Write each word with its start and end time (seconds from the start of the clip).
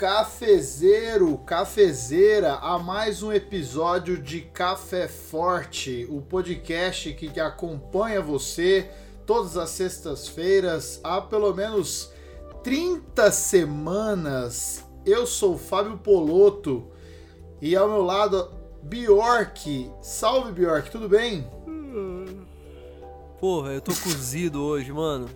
Cafezeiro, 0.00 1.36
cafezeira, 1.44 2.54
a 2.54 2.78
mais 2.78 3.22
um 3.22 3.30
episódio 3.30 4.16
de 4.16 4.40
Café 4.40 5.06
Forte, 5.06 6.06
o 6.08 6.22
podcast 6.22 7.12
que 7.12 7.38
acompanha 7.38 8.22
você 8.22 8.90
todas 9.26 9.58
as 9.58 9.68
sextas-feiras 9.68 11.02
há 11.04 11.20
pelo 11.20 11.52
menos 11.54 12.10
30 12.64 13.30
semanas. 13.30 14.86
Eu 15.04 15.26
sou 15.26 15.56
o 15.56 15.58
Fábio 15.58 15.98
Poloto 15.98 16.90
e 17.60 17.76
ao 17.76 17.86
meu 17.86 18.02
lado 18.02 18.50
Bjork. 18.82 19.92
Salve 20.00 20.50
Bjork, 20.52 20.90
tudo 20.90 21.10
bem? 21.10 21.46
Porra, 23.38 23.72
eu 23.72 23.82
tô 23.82 23.92
cozido 23.96 24.62
hoje, 24.62 24.90
mano. 24.94 25.28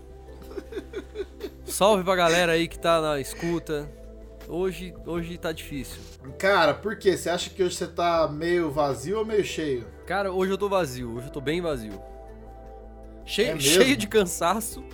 Salve 1.67 2.03
pra 2.03 2.17
galera 2.17 2.53
aí 2.53 2.67
que 2.67 2.79
tá 2.79 2.99
na 3.03 3.21
escuta. 3.21 4.03
Hoje, 4.49 4.95
hoje 5.07 5.39
tá 5.39 5.53
difícil. 5.53 6.01
Cara, 6.39 6.75
por 6.75 6.97
quê? 6.97 7.17
Você 7.17 7.31
acha 7.31 7.49
que 7.51 7.63
hoje 7.63 7.77
você 7.77 7.87
tá 7.87 8.29
meio 8.29 8.71
vazio 8.71 9.19
ou 9.19 9.25
meio 9.25 9.45
cheio? 9.45 9.87
Cara, 10.07 10.31
hoje 10.33 10.53
eu 10.53 10.59
tô 10.59 10.69
vazio, 10.69 11.17
hoje 11.17 11.27
eu 11.29 11.33
tô 11.33 11.41
bem 11.41 11.61
vazio. 11.61 12.01
Cheio, 13.25 13.57
É 13.57 13.61
cheio 13.61 13.97
de 13.97 14.07
cansaço 14.07 14.85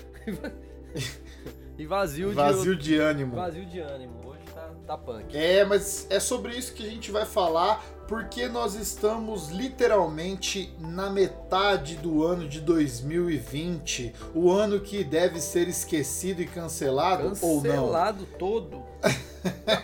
e 1.77 1.85
vazio, 1.85 2.33
Vazio 2.33 2.77
de 2.77 2.83
de 2.91 2.97
ânimo. 2.99 3.35
vazio 3.35 3.67
de 3.67 3.81
ânimo. 3.81 4.21
Hoje 4.25 4.41
tá, 4.55 4.71
tá 4.87 4.97
punk. 4.97 5.37
É, 5.37 5.65
mas 5.65 6.07
é 6.09 6.21
sobre 6.21 6.57
isso 6.57 6.73
que 6.73 6.87
a 6.87 6.89
gente 6.91 7.11
vai 7.11 7.27
falar, 7.27 7.85
porque 8.07 8.47
nós 8.47 8.77
estamos 8.77 9.49
literalmente 9.49 10.73
na 10.79 11.11
metade 11.11 11.97
do 11.97 12.25
ano 12.25 12.49
de 12.49 12.61
2020, 12.61 14.15
o 14.33 14.49
ano 14.53 14.79
que 14.79 15.03
deve 15.03 15.41
ser 15.41 15.67
esquecido 15.67 16.41
e 16.41 16.47
cancelado, 16.47 17.33
ou 17.43 17.57
não. 17.57 17.63
Cancelado 17.63 18.27
todo. 18.39 18.81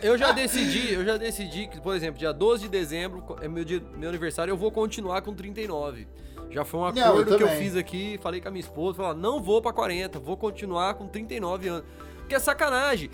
eu 0.03 0.17
já 0.19 0.33
decidi, 0.33 0.95
eu 0.95 1.05
já 1.05 1.17
decidi 1.17 1.67
que, 1.67 1.81
por 1.81 1.95
exemplo, 1.95 2.19
dia 2.19 2.33
12 2.33 2.63
de 2.63 2.69
dezembro 2.69 3.25
é 3.41 3.49
meu, 3.49 3.65
dia, 3.65 3.83
meu 3.97 4.09
aniversário, 4.09 4.53
eu 4.53 4.57
vou 4.57 4.71
continuar 4.71 5.23
com 5.23 5.35
39. 5.35 6.07
Já 6.51 6.65
foi 6.65 6.81
um 6.81 6.93
Não, 6.93 6.97
eu 6.97 7.13
acordo 7.13 7.37
que 7.37 7.43
eu 7.43 7.49
fiz 7.49 7.77
aqui, 7.77 8.19
falei 8.23 8.41
com 8.41 8.49
a 8.49 8.51
minha 8.51 8.61
esposa, 8.61 8.97
falar, 8.97 9.15
não 9.15 9.43
vou 9.43 9.61
pra 9.61 9.73
40, 9.73 10.19
vou 10.19 10.37
continuar 10.37 10.95
com 10.95 11.07
39 11.07 11.69
anos. 11.69 11.85
Porque 12.19 12.35
é 12.35 12.39
sacanagem. 12.39 13.11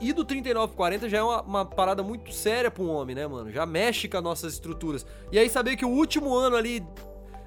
E 0.00 0.12
do 0.12 0.24
39 0.24 0.68
pro 0.68 0.76
40 0.76 1.08
já 1.08 1.18
é 1.18 1.22
uma, 1.22 1.42
uma 1.42 1.64
parada 1.64 2.02
muito 2.02 2.32
séria 2.32 2.70
pra 2.70 2.82
um 2.82 2.90
homem, 2.90 3.14
né, 3.14 3.26
mano? 3.26 3.50
Já 3.50 3.66
mexe 3.66 4.08
com 4.08 4.16
as 4.16 4.22
nossas 4.22 4.54
estruturas. 4.54 5.06
E 5.30 5.38
aí 5.38 5.48
saber 5.48 5.76
que 5.76 5.84
o 5.84 5.88
último 5.88 6.34
ano 6.34 6.56
ali, 6.56 6.82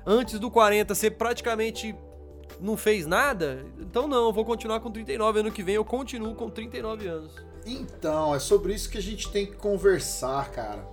antes 0.05 0.39
do 0.39 0.51
40, 0.51 0.93
você 0.93 1.09
praticamente 1.09 1.95
não 2.59 2.77
fez 2.77 3.05
nada, 3.05 3.65
então 3.79 4.07
não, 4.07 4.27
eu 4.27 4.33
vou 4.33 4.45
continuar 4.45 4.79
com 4.79 4.91
39. 4.91 5.39
Ano 5.39 5.51
que 5.51 5.63
vem 5.63 5.75
eu 5.75 5.85
continuo 5.85 6.35
com 6.35 6.49
39 6.49 7.07
anos. 7.07 7.52
Então, 7.65 8.35
é 8.35 8.39
sobre 8.39 8.73
isso 8.73 8.89
que 8.89 8.97
a 8.97 9.01
gente 9.01 9.29
tem 9.31 9.45
que 9.45 9.53
conversar, 9.53 10.49
cara. 10.51 10.85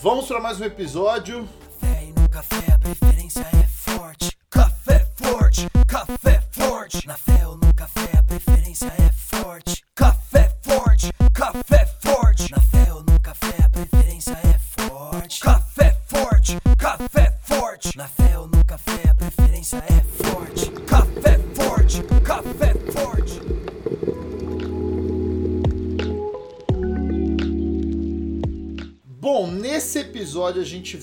Vamos 0.00 0.26
para 0.26 0.40
mais 0.40 0.60
um 0.60 0.64
episódio. 0.64 1.48
Café 1.80 2.04
e 2.04 2.20
no 2.20 2.28
café 2.28 2.72
a 2.72 2.78
preferência 2.78 3.40
é 3.40 3.66
forte. 3.68 4.30
Café 4.48 5.06
forte, 5.16 5.66
café 5.86 6.33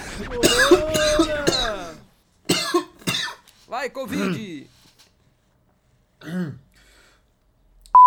Corona! 1.17 1.95
Vai, 3.67 3.89
Covid! 3.89 4.69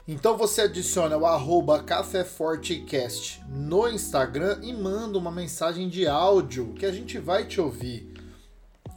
Então 0.07 0.37
você 0.37 0.63
adiciona 0.63 1.17
o 1.17 1.25
arroba 1.25 1.83
CaféForteCast 1.83 3.43
no 3.49 3.89
Instagram 3.89 4.59
e 4.63 4.71
manda 4.71 5.17
uma 5.17 5.33
mensagem 5.33 5.89
de 5.89 6.07
áudio 6.07 6.75
que 6.75 6.85
a 6.85 6.93
gente 6.93 7.19
vai 7.19 7.47
te 7.47 7.59
ouvir. 7.59 8.13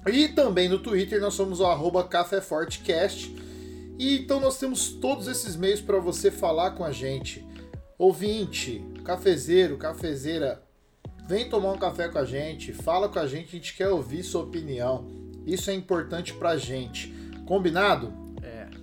E 0.06 0.28
também 0.28 0.68
no 0.68 0.80
Twitter 0.80 1.22
nós 1.22 1.34
somos 1.34 1.62
o 1.62 1.66
arroba 1.66 2.04
CaféForteCast. 2.04 3.34
E 3.98 4.20
então 4.20 4.42
nós 4.42 4.60
temos 4.60 4.90
todos 4.90 5.30
esses 5.30 5.56
meios 5.56 5.80
para 5.80 5.98
você 5.98 6.30
falar 6.30 6.72
com 6.72 6.84
a 6.84 6.92
gente. 6.92 7.48
Ouvinte, 7.98 8.86
cafezeiro, 9.06 9.78
cafezeira, 9.78 10.62
vem 11.26 11.50
tomar 11.50 11.72
um 11.72 11.78
café 11.78 12.10
com 12.10 12.18
a 12.18 12.26
gente, 12.26 12.74
fala 12.74 13.08
com 13.08 13.18
a 13.18 13.26
gente, 13.26 13.48
a 13.48 13.52
gente 13.52 13.76
quer 13.78 13.88
ouvir 13.88 14.24
sua 14.24 14.44
opinião. 14.44 15.08
Isso 15.46 15.70
é 15.70 15.74
importante 15.74 16.34
pra 16.34 16.58
gente. 16.58 17.14
Combinado? 17.46 18.27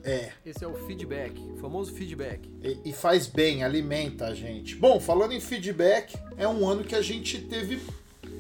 É, 0.05 0.33
esse 0.45 0.63
é 0.63 0.69
o 0.69 0.75
feedback, 0.75 1.41
o 1.55 1.57
famoso 1.57 1.93
feedback. 1.93 2.47
E, 2.63 2.91
e 2.91 2.93
faz 2.93 3.27
bem, 3.27 3.65
alimenta 3.65 4.27
a 4.27 4.35
gente. 4.35 4.77
Bom, 4.77 5.01
falando 5.01 5.33
em 5.33 5.41
feedback, 5.41 6.15
é 6.37 6.47
um 6.47 6.69
ano 6.69 6.85
que 6.85 6.95
a 6.95 7.01
gente 7.01 7.39
teve 7.41 7.81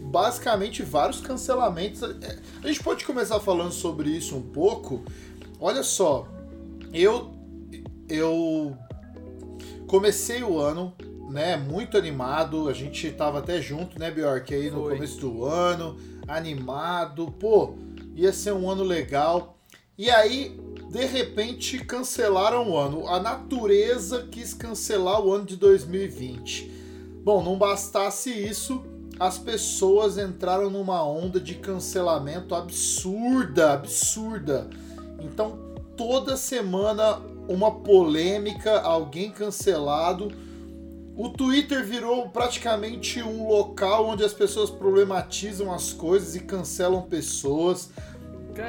basicamente 0.03 0.83
vários 0.83 1.21
cancelamentos. 1.21 2.03
É, 2.03 2.39
A 2.63 2.67
gente 2.67 2.83
pode 2.83 3.05
começar 3.05 3.41
falando 3.41 3.73
sobre 3.73 4.11
isso 4.11 4.37
um 4.37 4.43
pouco. 4.43 5.03
Olha 5.59 5.83
só, 5.83 6.29
eu 6.93 7.33
eu 8.09 8.77
comecei 9.87 10.43
o 10.43 10.59
ano, 10.59 10.95
né, 11.31 11.57
muito 11.57 11.97
animado. 11.97 12.69
A 12.69 12.75
gente 12.75 13.11
tava 13.11 13.39
até 13.39 13.63
junto, 13.63 13.99
né, 13.99 14.11
Bjork, 14.11 14.53
aí 14.55 14.71
no 14.71 14.83
Foi. 14.83 14.95
começo 14.97 15.19
do 15.19 15.45
ano, 15.45 15.97
animado. 16.29 17.33
Pô, 17.41 17.75
ia 18.15 18.33
ser 18.35 18.53
um 18.53 18.71
ano 18.71 18.83
legal. 18.83 19.59
E 19.97 20.11
aí, 20.11 20.61
de 20.95 21.05
repente, 21.07 21.81
cancelaram 21.81 22.71
o 22.71 22.79
ano. 22.79 23.09
A 23.09 23.19
natureza 23.19 24.29
quis 24.31 24.55
cancelar 24.55 25.21
o 25.21 25.33
ano 25.33 25.45
de 25.45 25.57
2020. 25.57 26.71
Bom, 27.25 27.43
não 27.43 27.59
bastasse 27.59 28.31
isso, 28.31 28.81
as 29.19 29.37
pessoas 29.37 30.17
entraram 30.17 30.71
numa 30.71 31.05
onda 31.05 31.41
de 31.41 31.57
cancelamento 31.57 32.55
absurda, 32.55 33.73
absurda. 33.73 34.71
Então, 35.19 35.59
toda 35.97 36.37
semana 36.37 37.21
uma 37.49 37.73
polêmica, 37.73 38.81
alguém 38.81 39.33
cancelado. 39.33 40.31
O 41.17 41.29
Twitter 41.29 41.85
virou 41.85 42.29
praticamente 42.29 43.21
um 43.21 43.49
local 43.49 44.07
onde 44.07 44.23
as 44.23 44.33
pessoas 44.33 44.71
problematizam 44.71 45.75
as 45.75 45.93
coisas 45.93 46.37
e 46.37 46.41
cancelam 46.41 47.03
pessoas. 47.03 47.91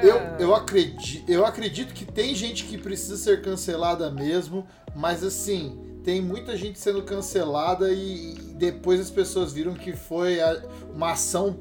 Eu, 0.02 0.16
eu, 0.38 0.54
acredito, 0.54 1.30
eu 1.30 1.44
acredito 1.44 1.94
que 1.94 2.04
tem 2.04 2.34
gente 2.34 2.64
que 2.64 2.76
precisa 2.76 3.16
ser 3.16 3.42
cancelada 3.42 4.10
mesmo, 4.10 4.66
mas 4.94 5.22
assim, 5.22 5.78
tem 6.02 6.20
muita 6.20 6.56
gente 6.56 6.78
sendo 6.78 7.02
cancelada 7.02 7.92
e, 7.92 8.34
e 8.34 8.54
depois 8.54 9.00
as 9.00 9.10
pessoas 9.10 9.52
viram 9.52 9.74
que 9.74 9.94
foi 9.94 10.40
a, 10.40 10.62
uma 10.94 11.12
ação 11.12 11.58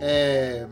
é, 0.00 0.66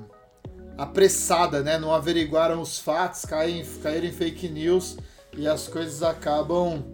apressada, 0.76 1.62
né? 1.62 1.78
Não 1.78 1.92
averiguaram 1.92 2.60
os 2.60 2.78
fatos, 2.78 3.24
caem, 3.24 3.64
caíram 3.82 4.06
em 4.06 4.12
fake 4.12 4.48
news 4.48 4.96
e 5.36 5.46
as 5.46 5.68
coisas 5.68 6.02
acabam 6.02 6.84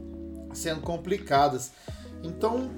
sendo 0.53 0.81
complicadas. 0.81 1.73
Então, 2.23 2.71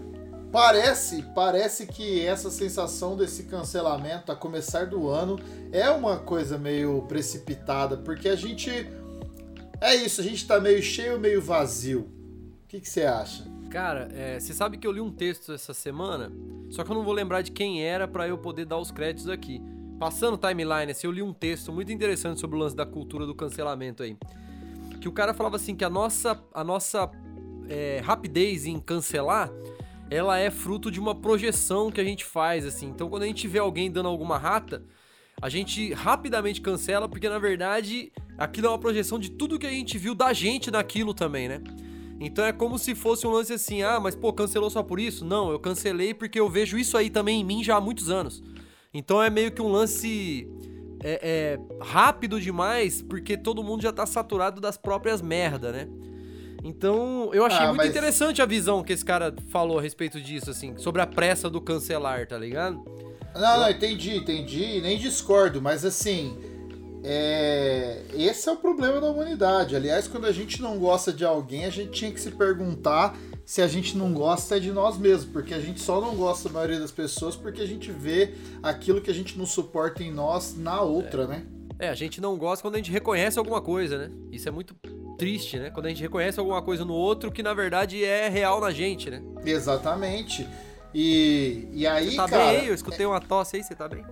parece, 0.54 1.20
parece 1.34 1.84
que 1.84 2.24
essa 2.24 2.48
sensação 2.48 3.16
desse 3.16 3.42
cancelamento 3.42 4.30
a 4.30 4.36
começar 4.36 4.86
do 4.86 5.08
ano 5.08 5.36
é 5.72 5.90
uma 5.90 6.16
coisa 6.16 6.56
meio 6.56 7.02
precipitada, 7.08 7.96
porque 7.96 8.28
a 8.28 8.36
gente 8.36 8.70
é 9.80 9.96
isso, 9.96 10.20
a 10.20 10.24
gente 10.24 10.46
tá 10.46 10.60
meio 10.60 10.80
cheio, 10.80 11.18
meio 11.18 11.42
vazio. 11.42 12.02
O 12.62 12.68
que, 12.68 12.78
você 12.78 13.02
acha? 13.02 13.44
Cara, 13.68 14.08
é, 14.14 14.38
você 14.38 14.54
sabe 14.54 14.78
que 14.78 14.86
eu 14.86 14.92
li 14.92 15.00
um 15.00 15.10
texto 15.10 15.52
essa 15.52 15.74
semana, 15.74 16.30
só 16.70 16.84
que 16.84 16.90
eu 16.92 16.94
não 16.94 17.02
vou 17.02 17.14
lembrar 17.14 17.42
de 17.42 17.50
quem 17.50 17.84
era 17.84 18.06
para 18.06 18.28
eu 18.28 18.38
poder 18.38 18.64
dar 18.64 18.78
os 18.78 18.92
créditos 18.92 19.28
aqui. 19.28 19.60
Passando 19.98 20.38
timeline, 20.38 20.92
assim, 20.92 21.08
eu 21.08 21.12
li 21.12 21.20
um 21.20 21.32
texto 21.32 21.72
muito 21.72 21.90
interessante 21.90 22.38
sobre 22.38 22.56
o 22.56 22.60
lance 22.60 22.76
da 22.76 22.86
cultura 22.86 23.26
do 23.26 23.34
cancelamento 23.34 24.04
aí. 24.04 24.16
Que 25.00 25.08
o 25.08 25.12
cara 25.12 25.34
falava 25.34 25.56
assim 25.56 25.74
que 25.74 25.84
a 25.84 25.90
nossa, 25.90 26.40
a 26.54 26.62
nossa 26.62 27.10
é, 27.68 28.00
rapidez 28.04 28.66
em 28.66 28.78
cancelar 28.78 29.50
ela 30.10 30.38
é 30.38 30.50
fruto 30.50 30.90
de 30.90 31.00
uma 31.00 31.14
projeção 31.14 31.90
que 31.90 32.00
a 32.00 32.04
gente 32.04 32.24
faz, 32.24 32.64
assim. 32.64 32.88
Então, 32.88 33.08
quando 33.08 33.22
a 33.22 33.26
gente 33.26 33.48
vê 33.48 33.58
alguém 33.58 33.90
dando 33.90 34.08
alguma 34.08 34.38
rata, 34.38 34.82
a 35.40 35.48
gente 35.48 35.92
rapidamente 35.92 36.60
cancela, 36.60 37.08
porque 37.08 37.28
na 37.28 37.38
verdade 37.38 38.12
aquilo 38.38 38.66
é 38.66 38.70
uma 38.70 38.78
projeção 38.78 39.18
de 39.18 39.30
tudo 39.30 39.58
que 39.58 39.66
a 39.66 39.70
gente 39.70 39.98
viu 39.98 40.14
da 40.14 40.32
gente 40.32 40.70
naquilo 40.70 41.12
também, 41.12 41.48
né? 41.48 41.60
Então 42.20 42.44
é 42.44 42.52
como 42.52 42.78
se 42.78 42.94
fosse 42.94 43.26
um 43.26 43.30
lance 43.30 43.52
assim, 43.52 43.82
ah, 43.82 43.98
mas 43.98 44.14
pô, 44.14 44.32
cancelou 44.32 44.70
só 44.70 44.82
por 44.82 45.00
isso? 45.00 45.24
Não, 45.24 45.50
eu 45.50 45.58
cancelei 45.58 46.14
porque 46.14 46.38
eu 46.38 46.48
vejo 46.48 46.78
isso 46.78 46.96
aí 46.96 47.10
também 47.10 47.40
em 47.40 47.44
mim 47.44 47.62
já 47.62 47.76
há 47.76 47.80
muitos 47.80 48.08
anos. 48.08 48.42
Então 48.92 49.22
é 49.22 49.28
meio 49.28 49.50
que 49.50 49.60
um 49.60 49.68
lance 49.68 50.48
é, 51.02 51.58
é, 51.60 51.84
rápido 51.84 52.40
demais, 52.40 53.02
porque 53.02 53.36
todo 53.36 53.64
mundo 53.64 53.82
já 53.82 53.92
tá 53.92 54.06
saturado 54.06 54.60
das 54.60 54.78
próprias 54.78 55.20
merda, 55.20 55.72
né? 55.72 55.88
Então, 56.64 57.30
eu 57.34 57.44
achei 57.44 57.60
ah, 57.60 57.66
muito 57.66 57.76
mas... 57.76 57.90
interessante 57.90 58.40
a 58.40 58.46
visão 58.46 58.82
que 58.82 58.94
esse 58.94 59.04
cara 59.04 59.34
falou 59.50 59.78
a 59.78 59.82
respeito 59.82 60.18
disso, 60.18 60.50
assim, 60.50 60.74
sobre 60.78 61.02
a 61.02 61.06
pressa 61.06 61.50
do 61.50 61.60
cancelar, 61.60 62.26
tá 62.26 62.38
ligado? 62.38 62.82
Não, 63.34 63.60
não, 63.60 63.70
entendi, 63.70 64.16
entendi, 64.16 64.80
nem 64.80 64.96
discordo, 64.96 65.60
mas 65.60 65.84
assim, 65.84 66.38
é... 67.02 68.00
esse 68.14 68.48
é 68.48 68.52
o 68.52 68.56
problema 68.56 68.98
da 68.98 69.08
humanidade. 69.08 69.76
Aliás, 69.76 70.08
quando 70.08 70.24
a 70.24 70.32
gente 70.32 70.62
não 70.62 70.78
gosta 70.78 71.12
de 71.12 71.22
alguém, 71.22 71.66
a 71.66 71.70
gente 71.70 71.90
tinha 71.90 72.10
que 72.10 72.20
se 72.20 72.30
perguntar 72.30 73.14
se 73.44 73.60
a 73.60 73.68
gente 73.68 73.94
não 73.94 74.14
gosta 74.14 74.56
é 74.56 74.60
de 74.60 74.72
nós 74.72 74.96
mesmos, 74.96 75.26
porque 75.30 75.52
a 75.52 75.60
gente 75.60 75.80
só 75.80 76.00
não 76.00 76.14
gosta 76.14 76.48
da 76.48 76.54
maioria 76.54 76.80
das 76.80 76.90
pessoas 76.90 77.36
porque 77.36 77.60
a 77.60 77.66
gente 77.66 77.92
vê 77.92 78.32
aquilo 78.62 79.02
que 79.02 79.10
a 79.10 79.14
gente 79.14 79.36
não 79.36 79.44
suporta 79.44 80.02
em 80.02 80.10
nós 80.10 80.56
na 80.56 80.80
outra, 80.80 81.24
é. 81.24 81.26
né? 81.26 81.46
É, 81.78 81.88
a 81.90 81.94
gente 81.94 82.20
não 82.20 82.38
gosta 82.38 82.62
quando 82.62 82.76
a 82.76 82.78
gente 82.78 82.90
reconhece 82.90 83.38
alguma 83.38 83.60
coisa, 83.60 83.98
né? 83.98 84.10
Isso 84.30 84.48
é 84.48 84.52
muito 84.52 84.74
triste, 85.16 85.58
né? 85.58 85.70
Quando 85.70 85.86
a 85.86 85.88
gente 85.88 86.02
reconhece 86.02 86.38
alguma 86.38 86.62
coisa 86.62 86.84
no 86.84 86.94
outro 86.94 87.30
que 87.30 87.42
na 87.42 87.54
verdade 87.54 88.04
é 88.04 88.28
real 88.28 88.60
na 88.60 88.70
gente, 88.70 89.10
né? 89.10 89.22
Exatamente. 89.44 90.46
E, 90.94 91.68
e 91.72 91.86
aí, 91.86 92.10
você 92.10 92.16
tá 92.16 92.28
cara... 92.28 92.44
bem 92.46 92.60
aí? 92.60 92.68
Eu 92.68 92.74
escutei 92.74 93.04
uma 93.04 93.20
tosse 93.20 93.56
aí, 93.56 93.64
você 93.64 93.74
tá 93.74 93.88
bem? 93.88 94.04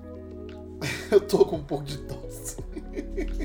eu 1.11 1.21
tô 1.21 1.45
com 1.45 1.57
um 1.57 1.65
pouco 1.65 1.85
de 1.85 1.99
tosse. 1.99 2.57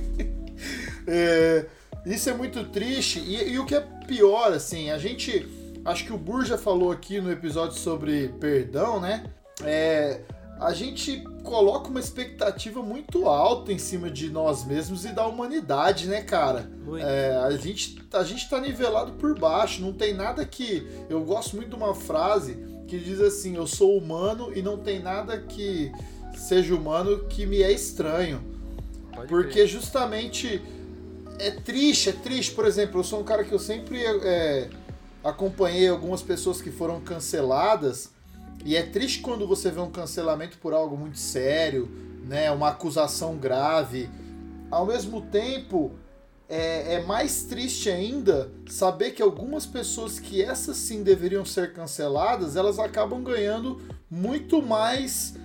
é, 1.06 1.66
isso 2.06 2.30
é 2.30 2.34
muito 2.34 2.64
triste. 2.66 3.20
E, 3.20 3.52
e, 3.52 3.60
o 3.60 3.66
que 3.66 3.76
é 3.76 3.82
pior, 4.08 4.52
assim, 4.52 4.90
a 4.90 4.98
gente. 4.98 5.48
Acho 5.86 6.04
que 6.04 6.12
o 6.12 6.18
Burja 6.18 6.58
falou 6.58 6.92
aqui 6.92 7.22
no 7.22 7.32
episódio 7.32 7.78
sobre 7.78 8.30
perdão, 8.40 9.00
né? 9.00 9.24
É, 9.64 10.22
a 10.60 10.74
gente 10.74 11.24
coloca 11.44 11.90
uma 11.90 12.00
expectativa 12.00 12.82
muito 12.82 13.28
alta 13.28 13.72
em 13.72 13.78
cima 13.78 14.10
de 14.10 14.30
nós 14.30 14.66
mesmos 14.66 15.06
e 15.06 15.10
da 15.10 15.26
humanidade, 15.26 16.08
né, 16.08 16.22
cara? 16.22 16.70
É, 17.00 17.38
a, 17.44 17.52
gente, 17.52 18.02
a 18.12 18.24
gente 18.24 18.50
tá 18.50 18.60
nivelado 18.60 19.14
por 19.14 19.38
baixo, 19.38 19.82
não 19.82 19.94
tem 19.94 20.14
nada 20.14 20.46
que. 20.46 20.88
Eu 21.10 21.24
gosto 21.24 21.56
muito 21.56 21.70
de 21.70 21.76
uma 21.76 21.94
frase 21.94 22.58
que 22.88 22.98
diz 22.98 23.22
assim: 23.22 23.56
Eu 23.56 23.68
sou 23.68 23.98
humano 23.98 24.52
e 24.56 24.62
não 24.62 24.78
tem 24.78 25.00
nada 25.00 25.38
que 25.38 25.92
seja 26.36 26.74
humano 26.74 27.26
que 27.26 27.46
me 27.46 27.62
é 27.62 27.72
estranho. 27.72 28.42
Pode 29.14 29.28
Porque 29.28 29.66
justamente 29.68 30.62
é 31.40 31.52
triste, 31.52 32.10
é 32.10 32.14
triste. 32.14 32.54
Por 32.54 32.66
exemplo, 32.66 33.00
eu 33.00 33.04
sou 33.04 33.20
um 33.20 33.24
cara 33.24 33.44
que 33.44 33.52
eu 33.52 33.60
sempre 33.60 34.04
é, 34.04 34.70
acompanhei 35.24 35.88
algumas 35.88 36.22
pessoas 36.22 36.62
que 36.62 36.72
foram 36.72 37.00
canceladas 37.00 38.17
e 38.68 38.76
é 38.76 38.84
triste 38.84 39.22
quando 39.22 39.48
você 39.48 39.72
vê 39.72 39.80
um 39.80 39.90
cancelamento 39.90 40.58
por 40.58 40.74
algo 40.74 40.98
muito 40.98 41.18
sério, 41.18 41.90
né, 42.26 42.52
uma 42.52 42.68
acusação 42.68 43.38
grave. 43.38 44.10
Ao 44.70 44.86
mesmo 44.86 45.22
tempo, 45.22 45.94
é, 46.50 46.96
é, 46.96 47.04
mais 47.06 47.44
triste 47.44 47.90
ainda 47.90 48.52
saber 48.68 49.12
que 49.12 49.22
algumas 49.22 49.66
pessoas 49.66 50.20
que 50.20 50.42
essas 50.42 50.76
sim 50.76 51.02
deveriam 51.02 51.46
ser 51.46 51.72
canceladas, 51.72 52.58
elas 52.58 52.78
acabam 52.78 53.24
ganhando 53.24 53.82
muito 54.12 54.62
mais 54.62 55.36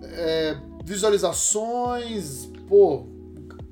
é, 0.00 0.56
visualizações, 0.84 2.48
pô, 2.68 3.08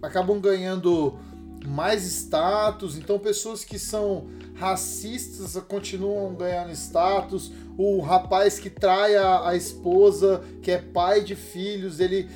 acabam 0.02 0.40
ganhando 0.40 1.16
mais 1.64 2.02
status. 2.02 2.98
Então, 2.98 3.20
pessoas 3.20 3.64
que 3.64 3.78
são 3.78 4.26
racistas 4.56 5.62
continuam 5.68 6.34
ganhando 6.34 6.72
status. 6.72 7.52
O 7.76 8.00
rapaz 8.00 8.58
que 8.58 8.70
trai 8.70 9.14
a, 9.16 9.48
a 9.48 9.56
esposa, 9.56 10.42
que 10.62 10.70
é 10.70 10.78
pai 10.78 11.22
de 11.22 11.34
filhos, 11.34 12.00
ele 12.00 12.28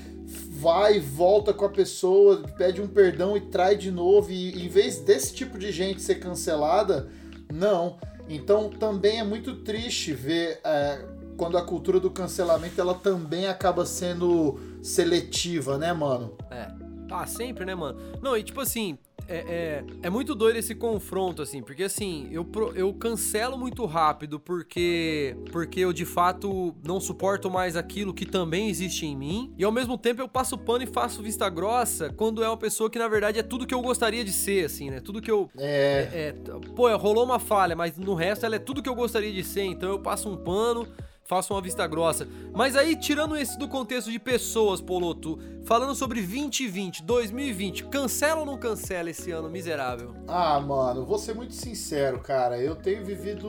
vai 0.51 0.97
e 0.97 1.00
volta 1.00 1.53
com 1.53 1.65
a 1.65 1.71
pessoa, 1.71 2.43
pede 2.57 2.81
um 2.81 2.87
perdão 2.87 3.37
e 3.37 3.41
trai 3.41 3.77
de 3.77 3.91
novo. 3.91 4.31
E 4.31 4.65
em 4.65 4.69
vez 4.69 4.99
desse 4.99 5.35
tipo 5.35 5.59
de 5.59 5.73
gente 5.73 6.03
ser 6.03 6.17
cancelada, 6.17 7.09
não. 7.53 7.99
Então 8.29 8.69
também 8.69 9.19
é 9.19 9.25
muito 9.25 9.57
triste 9.57 10.12
ver 10.12 10.61
é, 10.62 11.05
quando 11.37 11.57
a 11.57 11.62
cultura 11.62 11.99
do 11.99 12.11
cancelamento 12.11 12.81
ela 12.81 12.95
também 12.95 13.47
acaba 13.47 13.87
sendo 13.87 14.61
seletiva, 14.83 15.79
né, 15.79 15.93
mano? 15.93 16.37
É. 16.50 16.69
Ah, 17.11 17.27
sempre, 17.27 17.65
né, 17.65 17.75
mano? 17.75 17.99
Não, 18.23 18.37
e 18.37 18.43
tipo 18.43 18.61
assim, 18.61 18.97
é, 19.31 19.37
é, 19.37 19.85
é, 20.03 20.11
muito 20.11 20.35
doido 20.35 20.57
esse 20.57 20.75
confronto, 20.75 21.41
assim, 21.41 21.63
porque 21.63 21.85
assim, 21.85 22.29
eu, 22.33 22.45
eu 22.75 22.93
cancelo 22.93 23.57
muito 23.57 23.87
rápido 23.87 24.41
porque, 24.41 25.37
porque 25.53 25.81
eu 25.81 25.93
de 25.93 26.05
fato 26.05 26.75
não 26.85 27.01
suporto 27.01 27.49
mais 27.49 27.77
aquilo 27.77 28.13
que 28.13 28.27
também 28.27 28.69
existe 28.69 29.07
em 29.07 29.17
mim, 29.17 29.55
e 29.57 29.63
ao 29.63 29.71
mesmo 29.71 29.97
tempo 29.97 30.21
eu 30.21 30.29
passo 30.29 30.59
pano 30.59 30.83
e 30.83 30.87
faço 30.87 31.23
vista 31.23 31.49
grossa 31.49 32.13
quando 32.13 32.43
é 32.43 32.49
uma 32.49 32.57
pessoa 32.57 32.91
que 32.91 32.99
na 32.99 33.07
verdade 33.07 33.39
é 33.39 33.43
tudo 33.43 33.67
que 33.67 33.75
eu 33.75 33.81
gostaria 33.81 34.25
de 34.25 34.33
ser, 34.33 34.67
assim, 34.67 34.91
né? 34.91 35.01
Tudo 35.01 35.23
que 35.23 35.31
eu. 35.31 35.49
É. 35.57 36.09
é, 36.13 36.29
é 36.29 36.33
pô, 36.75 36.95
rolou 36.97 37.25
uma 37.25 37.39
falha, 37.39 37.77
mas 37.77 37.97
no 37.97 38.15
resto 38.15 38.45
ela 38.45 38.57
é 38.57 38.59
tudo 38.59 38.83
que 38.83 38.89
eu 38.89 38.95
gostaria 38.97 39.33
de 39.33 39.45
ser, 39.45 39.63
então 39.63 39.89
eu 39.89 40.01
passo 40.01 40.29
um 40.29 40.37
pano 40.37 40.89
faça 41.31 41.55
uma 41.55 41.63
vista 41.63 41.87
grossa. 41.87 42.27
Mas 42.53 42.75
aí, 42.75 42.97
tirando 42.97 43.37
esse 43.37 43.57
do 43.57 43.69
contexto 43.69 44.11
de 44.11 44.19
pessoas, 44.19 44.81
Poloto, 44.81 45.39
falando 45.63 45.95
sobre 45.95 46.21
2020, 46.21 47.05
2020, 47.05 47.85
cancela 47.85 48.41
ou 48.41 48.47
não 48.47 48.59
cancela 48.59 49.11
esse 49.11 49.31
ano 49.31 49.49
miserável? 49.49 50.13
Ah, 50.27 50.59
mano, 50.59 51.07
vou 51.07 51.19
ser 51.19 51.37
muito 51.37 51.55
sincero, 51.55 52.19
cara. 52.19 52.59
Eu 52.59 52.75
tenho 52.75 53.05
vivido 53.05 53.49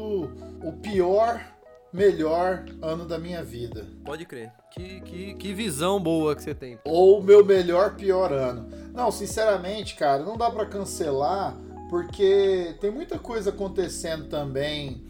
o 0.63 0.73
pior, 0.73 1.43
melhor 1.91 2.65
ano 2.83 3.03
da 3.03 3.17
minha 3.17 3.43
vida. 3.43 3.87
Pode 4.05 4.27
crer. 4.27 4.51
Que, 4.69 5.01
que, 5.01 5.33
que 5.33 5.51
visão 5.51 5.99
boa 5.99 6.35
que 6.35 6.43
você 6.43 6.53
tem. 6.53 6.77
Ou 6.85 7.19
o 7.19 7.23
meu 7.23 7.43
melhor, 7.43 7.95
pior 7.95 8.31
ano. 8.31 8.69
Não, 8.93 9.11
sinceramente, 9.11 9.95
cara, 9.95 10.21
não 10.21 10.37
dá 10.37 10.51
para 10.51 10.67
cancelar 10.67 11.57
porque 11.89 12.75
tem 12.79 12.91
muita 12.91 13.17
coisa 13.17 13.49
acontecendo 13.49 14.29
também. 14.29 15.03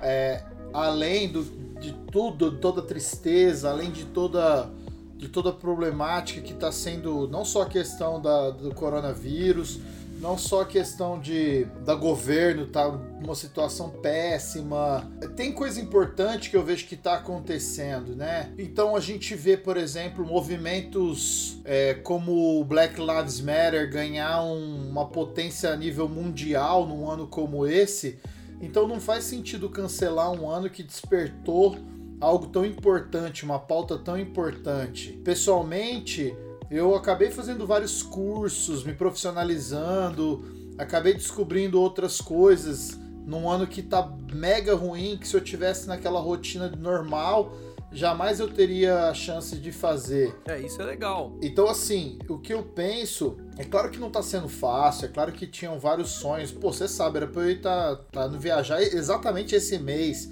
É, 0.00 0.44
além 0.72 1.28
do, 1.28 1.62
de 1.82 1.92
tudo, 2.10 2.52
toda 2.52 2.80
tristeza, 2.80 3.68
além 3.70 3.90
de 3.90 4.04
toda 4.06 4.70
de 5.16 5.28
toda 5.28 5.50
a 5.50 5.52
problemática 5.52 6.40
que 6.40 6.52
está 6.52 6.72
sendo 6.72 7.28
não 7.28 7.44
só 7.44 7.62
a 7.62 7.66
questão 7.66 8.20
da, 8.20 8.50
do 8.50 8.74
coronavírus, 8.74 9.78
não 10.20 10.36
só 10.36 10.62
a 10.62 10.66
questão 10.66 11.20
de 11.20 11.64
da 11.84 11.94
governo 11.94 12.66
tá 12.66 12.88
uma 12.88 13.34
situação 13.36 13.88
péssima. 13.88 15.08
Tem 15.36 15.52
coisa 15.52 15.80
importante 15.80 16.50
que 16.50 16.56
eu 16.56 16.64
vejo 16.64 16.86
que 16.86 16.96
está 16.96 17.14
acontecendo, 17.14 18.16
né? 18.16 18.52
Então 18.58 18.96
a 18.96 19.00
gente 19.00 19.34
vê, 19.36 19.56
por 19.56 19.76
exemplo, 19.76 20.24
movimentos 20.24 21.58
é, 21.64 21.94
como 21.94 22.60
o 22.60 22.64
Black 22.64 23.00
Lives 23.00 23.40
Matter 23.40 23.90
ganhar 23.90 24.42
um, 24.42 24.90
uma 24.90 25.06
potência 25.06 25.70
a 25.72 25.76
nível 25.76 26.08
mundial 26.08 26.84
num 26.86 27.08
ano 27.08 27.28
como 27.28 27.64
esse 27.64 28.18
então 28.62 28.86
não 28.86 29.00
faz 29.00 29.24
sentido 29.24 29.68
cancelar 29.68 30.30
um 30.30 30.48
ano 30.48 30.70
que 30.70 30.84
despertou 30.84 31.76
algo 32.20 32.46
tão 32.46 32.64
importante, 32.64 33.44
uma 33.44 33.58
pauta 33.58 33.98
tão 33.98 34.16
importante. 34.16 35.20
Pessoalmente, 35.24 36.34
eu 36.70 36.94
acabei 36.94 37.30
fazendo 37.32 37.66
vários 37.66 38.00
cursos, 38.02 38.84
me 38.84 38.94
profissionalizando, 38.94 40.44
acabei 40.78 41.14
descobrindo 41.14 41.80
outras 41.80 42.20
coisas 42.20 42.98
num 43.26 43.50
ano 43.50 43.66
que 43.66 43.82
tá 43.82 44.10
mega 44.32 44.74
ruim, 44.74 45.18
que 45.18 45.26
se 45.26 45.36
eu 45.36 45.40
tivesse 45.40 45.88
naquela 45.88 46.20
rotina 46.20 46.68
normal, 46.70 47.52
jamais 47.92 48.40
eu 48.40 48.48
teria 48.48 49.08
a 49.08 49.14
chance 49.14 49.56
de 49.56 49.72
fazer. 49.72 50.34
É, 50.46 50.60
isso 50.60 50.80
é 50.80 50.84
legal. 50.84 51.36
Então, 51.42 51.68
assim, 51.68 52.18
o 52.28 52.38
que 52.38 52.52
eu 52.52 52.62
penso, 52.62 53.36
é 53.58 53.64
claro 53.64 53.90
que 53.90 53.98
não 53.98 54.10
tá 54.10 54.22
sendo 54.22 54.48
fácil, 54.48 55.06
é 55.06 55.08
claro 55.08 55.32
que 55.32 55.46
tinham 55.46 55.78
vários 55.78 56.10
sonhos. 56.10 56.50
Pô, 56.50 56.72
você 56.72 56.88
sabe, 56.88 57.18
era 57.18 57.26
pra 57.26 57.42
eu 57.42 57.50
ir 57.50 57.60
tá, 57.60 57.96
tá 58.10 58.28
no 58.28 58.38
viajar 58.38 58.82
exatamente 58.82 59.54
esse 59.54 59.78
mês, 59.78 60.30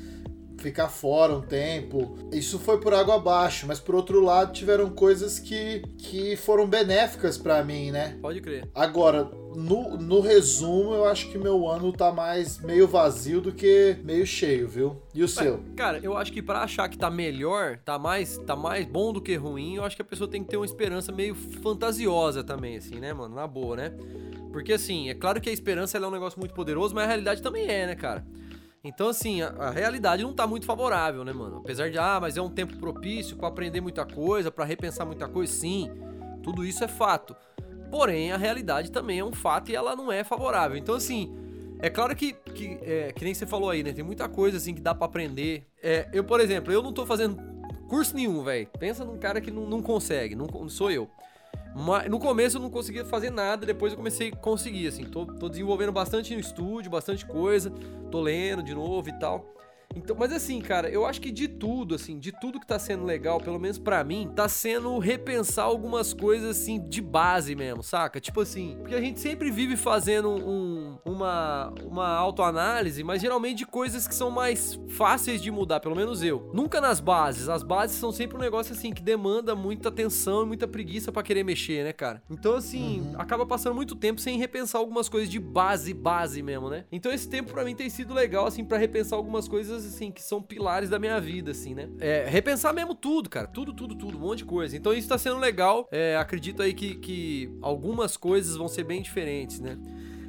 ficar 0.60 0.88
fora 0.88 1.34
um 1.34 1.40
tempo. 1.40 2.16
Isso 2.32 2.58
foi 2.58 2.78
por 2.78 2.94
água 2.94 3.16
abaixo, 3.16 3.66
mas 3.66 3.80
por 3.80 3.94
outro 3.94 4.20
lado, 4.20 4.52
tiveram 4.52 4.90
coisas 4.90 5.38
que, 5.38 5.82
que 5.98 6.36
foram 6.36 6.66
benéficas 6.66 7.36
para 7.38 7.62
mim, 7.64 7.90
né? 7.90 8.18
Pode 8.20 8.40
crer. 8.40 8.68
Agora, 8.74 9.30
no, 9.54 9.96
no 9.96 10.20
resumo, 10.20 10.94
eu 10.94 11.06
acho 11.06 11.30
que 11.30 11.38
meu 11.38 11.68
ano 11.68 11.92
tá 11.92 12.12
mais 12.12 12.58
meio 12.60 12.86
vazio 12.86 13.40
do 13.40 13.52
que 13.52 13.96
meio 14.04 14.26
cheio, 14.26 14.68
viu? 14.68 15.02
E 15.14 15.22
o 15.22 15.28
seu? 15.28 15.60
Cara, 15.76 15.98
eu 16.02 16.16
acho 16.16 16.32
que 16.32 16.42
pra 16.42 16.60
achar 16.60 16.88
que 16.88 16.98
tá 16.98 17.10
melhor, 17.10 17.78
tá 17.78 17.98
mais, 17.98 18.38
tá 18.38 18.54
mais 18.54 18.86
bom 18.86 19.12
do 19.12 19.20
que 19.20 19.34
ruim, 19.34 19.76
eu 19.76 19.84
acho 19.84 19.96
que 19.96 20.02
a 20.02 20.04
pessoa 20.04 20.28
tem 20.28 20.42
que 20.42 20.50
ter 20.50 20.56
uma 20.56 20.66
esperança 20.66 21.10
meio 21.10 21.34
fantasiosa 21.34 22.44
também, 22.44 22.76
assim, 22.76 22.96
né, 22.96 23.12
mano? 23.12 23.34
Na 23.34 23.46
boa, 23.46 23.76
né? 23.76 23.92
Porque, 24.52 24.72
assim, 24.72 25.08
é 25.08 25.14
claro 25.14 25.40
que 25.40 25.48
a 25.48 25.52
esperança 25.52 25.96
é 25.96 26.06
um 26.06 26.10
negócio 26.10 26.38
muito 26.38 26.54
poderoso, 26.54 26.94
mas 26.94 27.04
a 27.04 27.08
realidade 27.08 27.40
também 27.40 27.66
é, 27.68 27.86
né, 27.86 27.94
cara? 27.94 28.24
Então, 28.82 29.08
assim, 29.08 29.42
a, 29.42 29.48
a 29.48 29.70
realidade 29.70 30.22
não 30.22 30.32
tá 30.32 30.46
muito 30.46 30.64
favorável, 30.64 31.24
né, 31.24 31.32
mano? 31.32 31.58
Apesar 31.58 31.90
de, 31.90 31.98
ah, 31.98 32.18
mas 32.20 32.36
é 32.36 32.42
um 32.42 32.48
tempo 32.48 32.76
propício 32.78 33.36
pra 33.36 33.48
aprender 33.48 33.80
muita 33.80 34.06
coisa, 34.06 34.50
pra 34.50 34.64
repensar 34.64 35.04
muita 35.04 35.28
coisa, 35.28 35.52
sim. 35.52 35.90
Tudo 36.42 36.64
isso 36.64 36.82
é 36.82 36.88
fato. 36.88 37.36
Porém, 37.90 38.32
a 38.32 38.36
realidade 38.36 38.90
também 38.90 39.18
é 39.18 39.24
um 39.24 39.32
fato 39.32 39.70
e 39.70 39.74
ela 39.74 39.94
não 39.94 40.10
é 40.10 40.24
favorável. 40.24 40.76
Então, 40.76 40.94
assim, 40.94 41.34
é 41.78 41.90
claro 41.90 42.16
que, 42.16 42.32
que, 42.32 42.78
é, 42.82 43.12
que 43.12 43.24
nem 43.24 43.34
você 43.34 43.46
falou 43.46 43.68
aí, 43.68 43.82
né? 43.82 43.92
Tem 43.92 44.04
muita 44.04 44.28
coisa, 44.28 44.56
assim, 44.56 44.74
que 44.74 44.80
dá 44.80 44.94
pra 44.94 45.06
aprender. 45.06 45.66
É, 45.82 46.08
eu, 46.12 46.24
por 46.24 46.40
exemplo, 46.40 46.72
eu 46.72 46.82
não 46.82 46.92
tô 46.92 47.04
fazendo 47.04 47.38
curso 47.88 48.14
nenhum, 48.14 48.42
velho. 48.42 48.66
Pensa 48.78 49.04
num 49.04 49.18
cara 49.18 49.40
que 49.40 49.50
não, 49.50 49.66
não 49.66 49.82
consegue, 49.82 50.34
não 50.34 50.68
sou 50.68 50.90
eu. 50.90 51.10
Mas 51.74 52.10
no 52.10 52.18
começo 52.18 52.56
eu 52.56 52.60
não 52.60 52.70
conseguia 52.70 53.04
fazer 53.04 53.30
nada, 53.30 53.64
depois 53.64 53.92
eu 53.92 53.96
comecei 53.96 54.28
a 54.28 54.36
conseguir, 54.36 54.88
assim. 54.88 55.04
Tô, 55.04 55.24
tô 55.24 55.48
desenvolvendo 55.48 55.92
bastante 55.92 56.34
no 56.34 56.40
estúdio, 56.40 56.90
bastante 56.90 57.24
coisa, 57.24 57.70
tô 58.10 58.20
lendo 58.20 58.62
de 58.62 58.74
novo 58.74 59.08
e 59.08 59.18
tal. 59.18 59.54
Então, 59.94 60.14
mas 60.16 60.32
assim, 60.32 60.60
cara, 60.60 60.88
eu 60.88 61.04
acho 61.04 61.20
que 61.20 61.32
de 61.32 61.48
tudo, 61.48 61.96
assim, 61.96 62.18
de 62.18 62.30
tudo 62.32 62.60
que 62.60 62.66
tá 62.66 62.78
sendo 62.78 63.04
legal, 63.04 63.40
pelo 63.40 63.58
menos 63.58 63.78
para 63.78 64.02
mim, 64.04 64.30
tá 64.34 64.48
sendo 64.48 64.96
repensar 64.98 65.64
algumas 65.64 66.14
coisas, 66.14 66.56
assim, 66.58 66.80
de 66.88 67.00
base 67.00 67.56
mesmo, 67.56 67.82
saca? 67.82 68.20
Tipo 68.20 68.40
assim, 68.40 68.76
porque 68.78 68.94
a 68.94 69.00
gente 69.00 69.18
sempre 69.18 69.50
vive 69.50 69.76
fazendo 69.76 70.30
um, 70.30 70.96
uma, 71.04 71.72
uma 71.84 72.08
autoanálise, 72.08 73.02
mas 73.02 73.20
geralmente 73.20 73.58
de 73.58 73.66
coisas 73.66 74.06
que 74.06 74.14
são 74.14 74.30
mais 74.30 74.78
fáceis 74.90 75.42
de 75.42 75.50
mudar, 75.50 75.80
pelo 75.80 75.96
menos 75.96 76.22
eu. 76.22 76.50
Nunca 76.54 76.80
nas 76.80 77.00
bases. 77.00 77.48
As 77.48 77.64
bases 77.64 77.96
são 77.96 78.12
sempre 78.12 78.36
um 78.36 78.40
negócio, 78.40 78.72
assim, 78.72 78.92
que 78.92 79.02
demanda 79.02 79.56
muita 79.56 79.88
atenção 79.88 80.44
e 80.44 80.46
muita 80.46 80.68
preguiça 80.68 81.10
para 81.10 81.22
querer 81.22 81.42
mexer, 81.42 81.82
né, 81.82 81.92
cara? 81.92 82.22
Então, 82.30 82.54
assim, 82.54 83.00
uhum. 83.00 83.14
acaba 83.20 83.44
passando 83.44 83.74
muito 83.74 83.96
tempo 83.96 84.20
sem 84.20 84.38
repensar 84.38 84.78
algumas 84.78 85.08
coisas 85.08 85.28
de 85.28 85.40
base, 85.40 85.92
base 85.92 86.42
mesmo, 86.42 86.70
né? 86.70 86.84
Então, 86.92 87.12
esse 87.12 87.28
tempo 87.28 87.52
para 87.52 87.64
mim 87.64 87.74
tem 87.74 87.90
sido 87.90 88.14
legal, 88.14 88.46
assim, 88.46 88.64
para 88.64 88.78
repensar 88.78 89.16
algumas 89.16 89.48
coisas 89.48 89.79
coisas, 89.80 89.94
assim, 89.94 90.10
que 90.10 90.22
são 90.22 90.42
pilares 90.42 90.90
da 90.90 90.98
minha 90.98 91.20
vida, 91.20 91.50
assim, 91.50 91.74
né? 91.74 91.88
É, 91.98 92.26
repensar 92.28 92.72
mesmo 92.72 92.94
tudo, 92.94 93.28
cara. 93.28 93.46
Tudo, 93.46 93.72
tudo, 93.72 93.94
tudo. 93.94 94.16
Um 94.16 94.20
monte 94.20 94.38
de 94.38 94.44
coisa. 94.44 94.76
Então 94.76 94.92
isso 94.92 95.08
tá 95.08 95.18
sendo 95.18 95.38
legal. 95.38 95.88
É, 95.90 96.16
acredito 96.16 96.62
aí 96.62 96.74
que, 96.74 96.94
que 96.96 97.50
algumas 97.62 98.16
coisas 98.16 98.56
vão 98.56 98.68
ser 98.68 98.84
bem 98.84 99.02
diferentes, 99.02 99.60
né? 99.60 99.78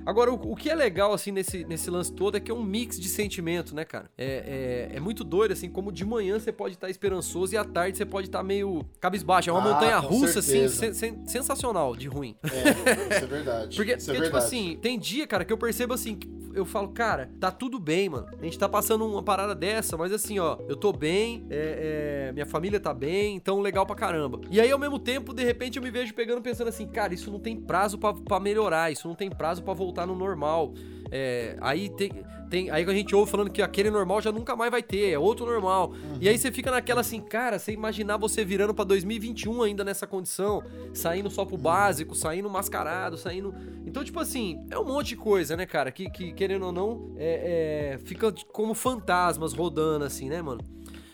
Agora, 0.03 0.31
o, 0.31 0.51
o, 0.51 0.55
que 0.55 0.67
é 0.67 0.73
legal, 0.73 1.13
assim, 1.13 1.31
nesse, 1.31 1.63
nesse 1.63 1.87
lance 1.91 2.11
todo 2.11 2.35
é 2.35 2.39
que 2.39 2.49
é 2.49 2.53
um 2.53 2.63
mix 2.63 2.99
de 2.99 3.07
sentimento, 3.07 3.75
né, 3.75 3.85
cara? 3.85 4.09
É, 4.17 4.89
é, 4.93 4.97
é 4.97 4.99
muito 4.99 5.23
doido, 5.23 5.51
assim, 5.51 5.69
como 5.69 5.91
de 5.91 6.03
manhã 6.03 6.39
você 6.39 6.51
pode 6.51 6.73
estar 6.73 6.87
tá 6.87 6.91
esperançoso 6.91 7.53
e 7.53 7.57
à 7.57 7.63
tarde 7.63 7.97
você 7.97 8.05
pode 8.05 8.27
estar 8.27 8.39
tá 8.39 8.43
meio 8.43 8.83
cabisbaixo. 8.99 9.51
É 9.51 9.53
uma 9.53 9.61
ah, 9.61 9.73
montanha 9.73 9.97
russa, 9.99 10.39
assim, 10.39 10.67
sen, 10.67 10.93
sen, 10.93 11.27
sensacional 11.27 11.95
de 11.95 12.07
ruim. 12.07 12.35
É, 12.43 13.15
isso 13.15 13.25
é 13.25 13.27
verdade. 13.27 13.75
porque, 13.77 13.91
é 13.91 13.97
porque 13.97 14.21
tipo 14.23 14.37
assim, 14.37 14.79
tem 14.81 14.97
dia, 14.97 15.27
cara, 15.27 15.45
que 15.45 15.53
eu 15.53 15.57
percebo 15.57 15.93
assim, 15.93 16.17
eu 16.53 16.65
falo, 16.65 16.89
cara, 16.89 17.31
tá 17.39 17.51
tudo 17.51 17.79
bem, 17.79 18.09
mano. 18.09 18.27
A 18.39 18.43
gente 18.43 18.57
tá 18.57 18.67
passando 18.67 19.05
uma 19.05 19.23
parada 19.23 19.55
dessa, 19.55 19.97
mas 19.97 20.11
assim, 20.11 20.39
ó, 20.39 20.57
eu 20.67 20.75
tô 20.75 20.91
bem, 20.91 21.45
é, 21.49 22.27
é, 22.27 22.31
minha 22.31 22.45
família 22.45 22.79
tá 22.79 22.93
bem, 22.93 23.35
então 23.35 23.59
legal 23.59 23.85
pra 23.85 23.95
caramba. 23.95 24.41
E 24.49 24.59
aí, 24.59 24.71
ao 24.71 24.79
mesmo 24.79 24.99
tempo, 24.99 25.33
de 25.33 25.43
repente, 25.43 25.77
eu 25.77 25.83
me 25.83 25.91
vejo 25.91 26.13
pegando 26.13 26.41
pensando 26.41 26.67
assim, 26.67 26.87
cara, 26.87 27.13
isso 27.13 27.31
não 27.31 27.39
tem 27.39 27.55
prazo 27.55 27.97
para 27.97 28.39
melhorar, 28.39 28.91
isso 28.91 29.07
não 29.07 29.15
tem 29.15 29.29
prazo 29.29 29.63
para 29.63 29.73
voltar 29.73 30.05
no 30.05 30.15
normal. 30.15 30.73
É, 31.11 31.57
aí 31.59 31.89
tem, 31.89 32.23
tem. 32.49 32.69
Aí 32.69 32.85
a 32.85 32.93
gente 32.93 33.13
ouve 33.13 33.29
falando 33.29 33.49
que 33.49 33.61
aquele 33.61 33.91
normal 33.91 34.21
já 34.21 34.31
nunca 34.31 34.55
mais 34.55 34.71
vai 34.71 34.81
ter, 34.81 35.11
é 35.11 35.19
outro 35.19 35.45
normal. 35.45 35.89
Uhum. 35.89 36.17
E 36.21 36.29
aí 36.29 36.37
você 36.37 36.51
fica 36.51 36.71
naquela 36.71 37.01
assim, 37.01 37.19
cara, 37.19 37.59
você 37.59 37.73
imaginar 37.73 38.15
você 38.15 38.45
virando 38.45 38.73
para 38.73 38.85
2021 38.85 39.61
ainda 39.61 39.83
nessa 39.83 40.07
condição, 40.07 40.63
saindo 40.93 41.29
só 41.29 41.43
pro 41.43 41.57
básico, 41.57 42.15
saindo 42.15 42.49
mascarado, 42.49 43.17
saindo. 43.17 43.53
Então, 43.85 44.03
tipo 44.03 44.19
assim, 44.19 44.65
é 44.71 44.79
um 44.79 44.85
monte 44.85 45.09
de 45.09 45.15
coisa, 45.17 45.57
né, 45.57 45.65
cara? 45.65 45.91
Que, 45.91 46.09
que 46.09 46.31
querendo 46.31 46.67
ou 46.67 46.71
não, 46.71 47.13
é, 47.17 47.95
é, 47.95 47.97
fica 47.99 48.33
como 48.53 48.73
fantasmas 48.73 49.53
rodando, 49.53 50.05
assim, 50.05 50.29
né, 50.29 50.41
mano? 50.41 50.61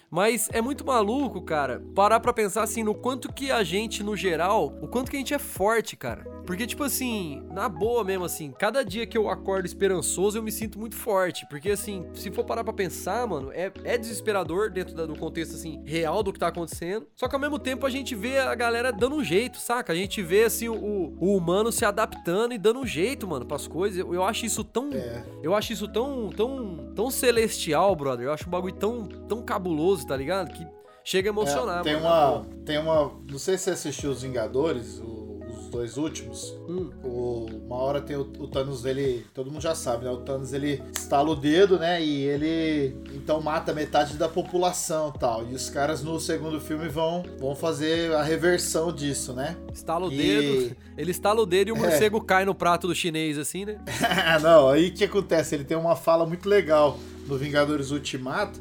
Mas 0.10 0.48
é 0.54 0.62
muito 0.62 0.86
maluco, 0.86 1.42
cara, 1.42 1.84
parar 1.94 2.20
pra 2.20 2.32
pensar 2.32 2.63
assim 2.63 2.82
no 2.82 2.96
quanto 2.96 3.32
que 3.34 3.51
a 3.51 3.62
gente, 3.62 4.04
no 4.04 4.16
geral, 4.16 4.74
o 4.82 4.88
quanto 4.88 5.12
que 5.12 5.18
a 5.18 5.20
gente 5.20 5.34
é 5.34 5.39
forte, 5.39 5.98
cara. 5.98 6.37
Porque, 6.48 6.66
tipo 6.66 6.82
assim, 6.86 7.44
na 7.51 7.68
boa 7.68 8.06
mesmo, 8.06 8.24
assim, 8.24 8.54
cada 8.58 8.82
dia 8.82 9.06
que 9.06 9.18
eu 9.18 9.30
acordo 9.30 9.66
esperançoso, 9.66 10.38
eu 10.38 10.42
me 10.42 10.50
sinto 10.51 10.80
muito 10.80 10.96
forte. 10.96 11.46
Porque, 11.50 11.70
assim, 11.70 12.08
se 12.13 12.32
for 12.32 12.46
parar 12.46 12.63
pra 12.63 12.72
pensar, 12.72 13.27
mano, 13.27 13.51
é, 13.51 13.70
é 13.84 13.98
desesperador 13.98 14.72
dentro 14.72 14.96
da, 14.96 15.06
do 15.06 15.13
contexto, 15.13 15.56
assim, 15.56 15.84
real 15.84 16.24
do 16.24 16.32
que 16.32 16.39
tá 16.39 16.48
acontecendo. 16.48 17.06
Só 17.18 17.27
que 17.27 17.36
ao 17.36 17.42
mesmo 17.42 17.60
tempo 17.60 17.86
a 17.86 17.89
gente 17.89 18.16
vê 18.16 18.39
a 18.39 18.56
galera 18.56 18.94
dando 18.94 19.18
um 19.18 19.24
jeito, 19.24 19.58
saca? 19.58 19.92
A 19.92 19.96
gente 19.96 20.22
vê, 20.22 20.46
assim, 20.46 20.70
o, 20.70 21.13
o 21.20 21.36
humano 21.36 21.70
se 21.70 21.84
adaptando 21.84 22.54
e 22.54 22.58
dando 22.58 22.80
um 22.80 22.88
jeito, 22.88 23.27
mano, 23.27 23.46
pras 23.46 23.68
coisas. 23.68 24.00
Eu, 24.00 24.13
eu 24.13 24.24
acho 24.24 24.46
isso 24.46 24.63
tão. 24.63 24.89
É. 24.94 25.25
Eu 25.44 25.54
acho 25.54 25.74
isso 25.74 25.86
tão, 25.86 26.30
tão, 26.30 26.94
tão 26.96 27.12
celestial, 27.12 27.94
brother. 27.94 28.27
Eu 28.27 28.32
acho 28.32 28.48
um 28.48 28.51
bagulho 28.51 28.74
tão, 28.74 29.06
tão 29.06 29.42
cabuloso, 29.42 30.08
tá 30.08 30.16
ligado? 30.16 30.54
Que 30.54 30.66
chega 31.04 31.30
a 31.30 31.32
emocionar, 31.32 31.82
é, 31.82 31.84
tem 31.84 32.01
mano. 32.01 32.06
Uma, 32.08 32.46
tem 32.63 32.77
uma. 32.77 33.12
Não 33.30 33.38
sei 33.38 33.58
se 33.58 33.66
você 33.66 33.72
assistiu 33.72 34.12
Os 34.12 34.22
Vingadores, 34.22 35.00
o 35.00 35.26
dois 35.67 35.97
últimos, 35.97 36.55
hum. 36.67 36.89
o, 37.03 37.45
uma 37.65 37.75
hora 37.77 38.01
tem 38.01 38.15
o, 38.15 38.21
o, 38.21 38.47
Thanos, 38.47 38.86
ele. 38.86 39.25
Todo 39.33 39.51
mundo 39.51 39.62
já 39.62 39.75
sabe, 39.75 40.05
né? 40.05 40.12
O 40.12 40.17
Thanos 40.17 40.53
ele 40.53 40.81
estala 40.95 41.29
o 41.29 41.36
dedo, 41.36 41.77
né? 41.77 42.01
E 42.03 42.24
ele 42.24 42.95
então 43.13 43.41
mata 43.41 43.74
metade 43.74 44.17
da 44.17 44.27
população 44.27 45.12
tal. 45.12 45.47
E 45.47 45.53
os 45.53 45.69
caras 45.69 46.01
no 46.03 46.19
segundo 46.19 46.59
filme 46.59 46.88
vão, 46.88 47.24
vão 47.39 47.55
fazer 47.55 48.13
a 48.13 48.24
reversão 48.24 48.91
disso, 48.91 49.33
né? 49.33 49.55
Estala 49.74 50.07
o 50.07 50.12
e... 50.12 50.17
dedo. 50.17 50.75
Ele 50.97 51.12
estala 51.12 51.39
o 51.39 51.45
dedo 51.45 51.67
e 51.67 51.71
o 51.71 51.75
é. 51.75 51.79
morcego 51.79 52.17
é. 52.17 52.21
cai 52.25 52.43
no 52.43 52.55
prato 52.55 52.88
do 52.88 52.95
chinês, 52.95 53.38
assim, 53.38 53.65
né? 53.65 53.77
Não, 54.41 54.67
aí 54.67 54.88
o 54.88 54.93
que 54.93 55.03
acontece? 55.03 55.53
Ele 55.53 55.63
tem 55.63 55.77
uma 55.77 55.95
fala 55.95 56.25
muito 56.25 56.50
legal 56.50 56.97
no 57.27 57.38
Vingadores 57.38 57.91
Ultimato. 57.91 58.59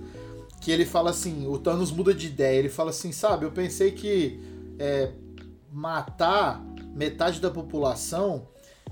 Que 0.61 0.71
ele 0.71 0.85
fala 0.85 1.11
assim, 1.11 1.47
o 1.47 1.57
Thanos 1.59 1.91
muda 1.91 2.13
de 2.13 2.27
ideia. 2.27 2.59
Ele 2.59 2.69
fala 2.69 2.91
assim, 2.91 3.11
sabe, 3.11 3.47
eu 3.47 3.53
pensei 3.53 3.93
que 3.93 4.39
é, 4.79 5.13
matar 5.73 6.63
metade 6.97 7.41
da 7.41 7.51
população 7.51 8.49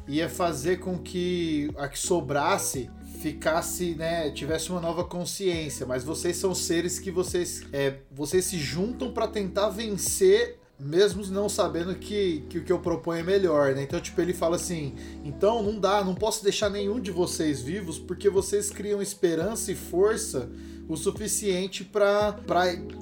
ia 0.07 0.29
fazer 0.29 0.79
com 0.79 0.99
que 0.99 1.71
a 1.77 1.89
que 1.89 1.99
sobrasse 1.99 2.91
ficasse, 3.21 3.95
né, 3.95 4.31
tivesse 4.31 4.71
uma 4.71 4.81
nova 4.81 5.03
consciência, 5.03 5.87
mas 5.87 6.05
vocês 6.05 6.37
são 6.37 6.55
seres 6.55 6.99
que 6.99 7.11
vocês, 7.11 7.63
é, 7.73 7.95
vocês 8.13 8.45
se 8.45 8.59
juntam 8.59 9.13
para 9.13 9.27
tentar 9.27 9.71
vencer 9.71 10.59
mesmo 10.79 11.25
não 11.29 11.49
sabendo 11.49 11.95
que, 11.95 12.45
que 12.51 12.59
o 12.59 12.65
que 12.65 12.73
eu 12.73 12.81
proponho 12.81 13.21
é 13.21 13.23
melhor, 13.23 13.75
né? 13.75 13.83
Então, 13.85 14.01
tipo, 14.01 14.21
ele 14.21 14.35
fala 14.35 14.57
assim: 14.57 14.95
então 15.25 15.63
não 15.63 15.79
dá, 15.79 16.03
não 16.05 16.15
posso 16.15 16.43
deixar 16.43 16.69
nenhum 16.69 17.01
de 17.01 17.13
vocês 17.13 17.63
vivos 17.63 17.99
porque 17.99 18.29
vocês 18.29 18.71
criam 18.71 19.01
esperança 19.01 19.71
e 19.71 19.75
força 19.77 20.51
o 20.89 20.97
suficiente 20.97 21.85
para 21.85 22.35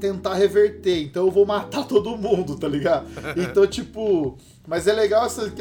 tentar 0.01 0.35
reverter. 0.35 1.03
Então 1.03 1.27
eu 1.27 1.33
vou 1.33 1.47
matar 1.47 1.85
todo 1.89 2.17
mundo, 2.17 2.57
tá 2.57 2.69
ligado? 2.69 3.07
Então, 3.37 3.67
tipo, 3.67 4.39
mas 4.67 4.87
é 4.87 4.93
legal 4.93 5.27
essa. 5.27 5.53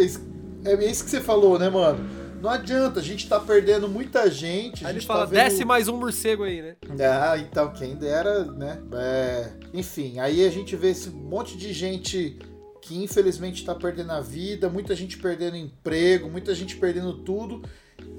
É 0.63 0.85
isso 0.85 1.03
que 1.03 1.09
você 1.09 1.21
falou, 1.21 1.57
né, 1.57 1.69
mano? 1.69 2.21
Não 2.41 2.49
adianta, 2.49 2.99
a 2.99 3.03
gente 3.03 3.29
tá 3.29 3.39
perdendo 3.39 3.87
muita 3.87 4.29
gente. 4.29 4.83
Aí 4.85 4.93
ele 4.93 5.05
fala, 5.05 5.21
tá 5.21 5.25
vendo... 5.27 5.43
desce 5.43 5.63
mais 5.63 5.87
um 5.87 5.95
morcego 5.95 6.43
aí, 6.43 6.59
né? 6.59 6.75
Ah, 6.99 7.37
então, 7.37 7.71
quem 7.71 7.95
dera, 7.95 8.45
né? 8.45 8.81
É... 8.93 9.51
Enfim, 9.71 10.19
aí 10.19 10.43
a 10.43 10.49
gente 10.49 10.75
vê 10.75 10.89
esse 10.89 11.11
monte 11.11 11.55
de 11.55 11.71
gente 11.71 12.39
que 12.81 12.97
infelizmente 12.97 13.63
tá 13.63 13.75
perdendo 13.75 14.11
a 14.11 14.21
vida, 14.21 14.67
muita 14.67 14.95
gente 14.95 15.17
perdendo 15.19 15.55
emprego, 15.55 16.27
muita 16.29 16.55
gente 16.55 16.75
perdendo 16.77 17.13
tudo 17.19 17.61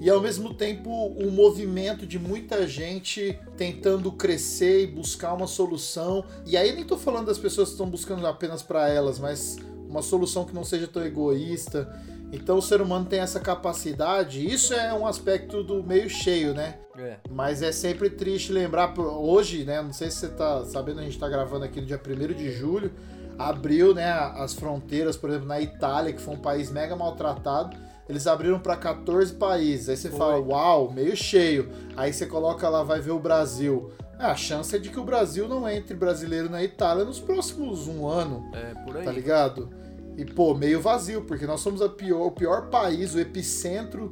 e 0.03 0.09
ao 0.09 0.19
mesmo 0.19 0.53
tempo 0.53 0.89
um 1.17 1.31
movimento 1.31 2.05
de 2.05 2.19
muita 2.19 2.67
gente 2.67 3.39
tentando 3.55 4.11
crescer 4.11 4.83
e 4.83 4.87
buscar 4.87 5.33
uma 5.33 5.47
solução. 5.47 6.25
E 6.45 6.57
aí 6.57 6.75
nem 6.75 6.83
tô 6.83 6.97
falando 6.97 7.27
das 7.27 7.37
pessoas 7.37 7.69
que 7.69 7.75
estão 7.75 7.89
buscando 7.89 8.27
apenas 8.27 8.61
para 8.61 8.89
elas, 8.89 9.17
mas 9.17 9.57
uma 9.87 10.01
solução 10.01 10.43
que 10.43 10.53
não 10.53 10.65
seja 10.65 10.89
tão 10.89 11.05
egoísta. 11.05 11.89
Então 12.33 12.57
o 12.57 12.61
ser 12.61 12.81
humano 12.81 13.05
tem 13.05 13.21
essa 13.21 13.39
capacidade. 13.39 14.45
Isso 14.45 14.73
é 14.73 14.93
um 14.93 15.07
aspecto 15.07 15.63
do 15.63 15.81
meio 15.81 16.09
cheio, 16.09 16.53
né? 16.53 16.79
É. 16.97 17.15
Mas 17.31 17.61
é 17.61 17.71
sempre 17.71 18.09
triste 18.09 18.51
lembrar, 18.51 18.93
hoje, 18.99 19.63
né? 19.63 19.81
Não 19.81 19.93
sei 19.93 20.11
se 20.11 20.17
você 20.17 20.27
tá 20.27 20.65
sabendo, 20.65 20.99
a 20.99 21.03
gente 21.03 21.17
tá 21.17 21.29
gravando 21.29 21.63
aqui 21.63 21.79
no 21.79 21.87
dia 21.87 22.01
1 22.05 22.33
de 22.33 22.51
julho. 22.51 22.91
Abriu, 23.39 23.95
né, 23.95 24.11
as 24.11 24.53
fronteiras, 24.53 25.15
por 25.15 25.29
exemplo, 25.29 25.47
na 25.47 25.61
Itália, 25.61 26.11
que 26.11 26.21
foi 26.21 26.33
um 26.33 26.39
país 26.39 26.69
mega 26.69 26.93
maltratado. 26.93 27.77
Eles 28.07 28.27
abriram 28.27 28.59
para 28.59 28.75
14 28.75 29.33
países. 29.33 29.89
Aí 29.89 29.97
você 29.97 30.09
Foi. 30.09 30.17
fala, 30.19 30.39
uau, 30.39 30.91
meio 30.91 31.15
cheio. 31.15 31.69
Aí 31.95 32.11
você 32.11 32.25
coloca 32.25 32.67
lá, 32.69 32.83
vai 32.83 32.99
ver 32.99 33.11
o 33.11 33.19
Brasil. 33.19 33.91
Ah, 34.19 34.31
a 34.31 34.35
chance 34.35 34.75
é 34.75 34.79
de 34.79 34.89
que 34.89 34.99
o 34.99 35.03
Brasil 35.03 35.47
não 35.47 35.67
entre 35.67 35.95
brasileiro 35.95 36.49
na 36.49 36.63
Itália 36.63 37.03
nos 37.03 37.19
próximos 37.19 37.87
um 37.87 38.07
ano 38.07 38.49
É, 38.53 38.73
por 38.85 38.97
aí. 38.97 39.03
tá 39.05 39.11
ligado? 39.11 39.69
E, 40.15 40.23
pô, 40.25 40.53
meio 40.53 40.79
vazio, 40.79 41.23
porque 41.23 41.47
nós 41.47 41.59
somos 41.61 41.81
a 41.81 41.89
pior, 41.89 42.27
o 42.27 42.31
pior 42.31 42.69
país, 42.69 43.15
o 43.15 43.19
epicentro 43.19 44.11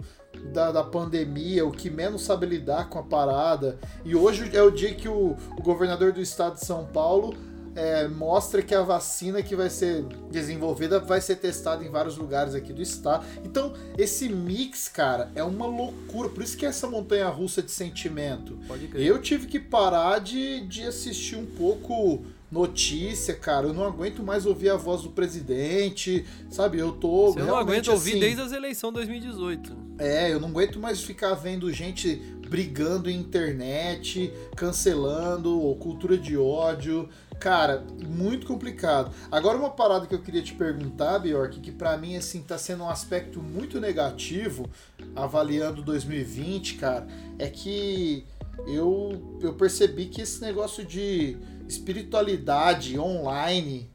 da, 0.51 0.71
da 0.71 0.83
pandemia, 0.83 1.65
o 1.65 1.71
que 1.71 1.89
menos 1.91 2.23
sabe 2.23 2.47
lidar 2.47 2.89
com 2.89 2.97
a 2.97 3.03
parada. 3.03 3.77
E 4.03 4.15
hoje 4.15 4.49
é 4.55 4.63
o 4.63 4.71
dia 4.71 4.93
que 4.95 5.07
o, 5.07 5.35
o 5.57 5.61
governador 5.61 6.11
do 6.11 6.19
estado 6.19 6.55
de 6.55 6.65
São 6.65 6.85
Paulo 6.85 7.35
é, 7.75 8.07
mostra 8.07 8.61
que 8.61 8.73
a 8.73 8.81
vacina 8.81 9.41
que 9.41 9.55
vai 9.55 9.69
ser 9.69 10.03
desenvolvida 10.29 10.99
vai 10.99 11.21
ser 11.21 11.37
testada 11.37 11.83
em 11.83 11.89
vários 11.89 12.17
lugares 12.17 12.53
aqui 12.53 12.73
do 12.73 12.81
estado. 12.81 13.25
Então, 13.43 13.73
esse 13.97 14.29
mix, 14.29 14.87
cara, 14.87 15.31
é 15.35 15.43
uma 15.43 15.65
loucura. 15.65 16.29
Por 16.29 16.43
isso 16.43 16.57
que 16.57 16.65
é 16.65 16.69
essa 16.69 16.87
montanha 16.87 17.27
russa 17.29 17.61
de 17.61 17.71
sentimento. 17.71 18.57
Pode 18.67 18.87
crer. 18.87 19.05
Eu 19.05 19.21
tive 19.21 19.47
que 19.47 19.59
parar 19.59 20.19
de, 20.19 20.61
de 20.67 20.83
assistir 20.83 21.35
um 21.35 21.45
pouco 21.45 22.25
notícia, 22.51 23.33
cara. 23.33 23.67
Eu 23.67 23.73
não 23.73 23.85
aguento 23.85 24.21
mais 24.21 24.45
ouvir 24.45 24.69
a 24.69 24.75
voz 24.75 25.03
do 25.03 25.09
presidente, 25.09 26.25
sabe? 26.49 26.79
Eu 26.79 26.91
tô. 26.91 27.33
Eu 27.37 27.45
não 27.45 27.55
aguento 27.55 27.87
ouvir 27.87 28.11
assim, 28.11 28.19
desde 28.19 28.41
as 28.41 28.51
eleições 28.51 28.93
2018. 28.93 29.77
É, 29.97 30.31
eu 30.33 30.39
não 30.39 30.49
aguento 30.49 30.79
mais 30.79 31.01
ficar 31.01 31.33
vendo 31.35 31.71
gente 31.71 32.21
brigando 32.51 33.09
em 33.09 33.17
internet, 33.17 34.29
cancelando, 34.57 35.57
ou 35.57 35.73
cultura 35.77 36.17
de 36.17 36.37
ódio. 36.37 37.07
Cara, 37.39 37.81
muito 38.05 38.45
complicado. 38.45 39.15
Agora 39.31 39.57
uma 39.57 39.69
parada 39.69 40.05
que 40.05 40.13
eu 40.13 40.21
queria 40.21 40.41
te 40.41 40.53
perguntar, 40.53 41.19
Bjork, 41.19 41.61
que 41.61 41.71
pra 41.71 41.97
mim 41.97 42.17
assim 42.17 42.41
tá 42.41 42.57
sendo 42.57 42.83
um 42.83 42.89
aspecto 42.89 43.41
muito 43.41 43.79
negativo 43.79 44.69
avaliando 45.15 45.81
2020, 45.81 46.75
cara, 46.75 47.07
é 47.39 47.47
que 47.47 48.25
eu 48.67 49.39
eu 49.41 49.53
percebi 49.53 50.07
que 50.07 50.21
esse 50.21 50.41
negócio 50.41 50.83
de 50.83 51.37
espiritualidade 51.69 52.99
online 52.99 53.89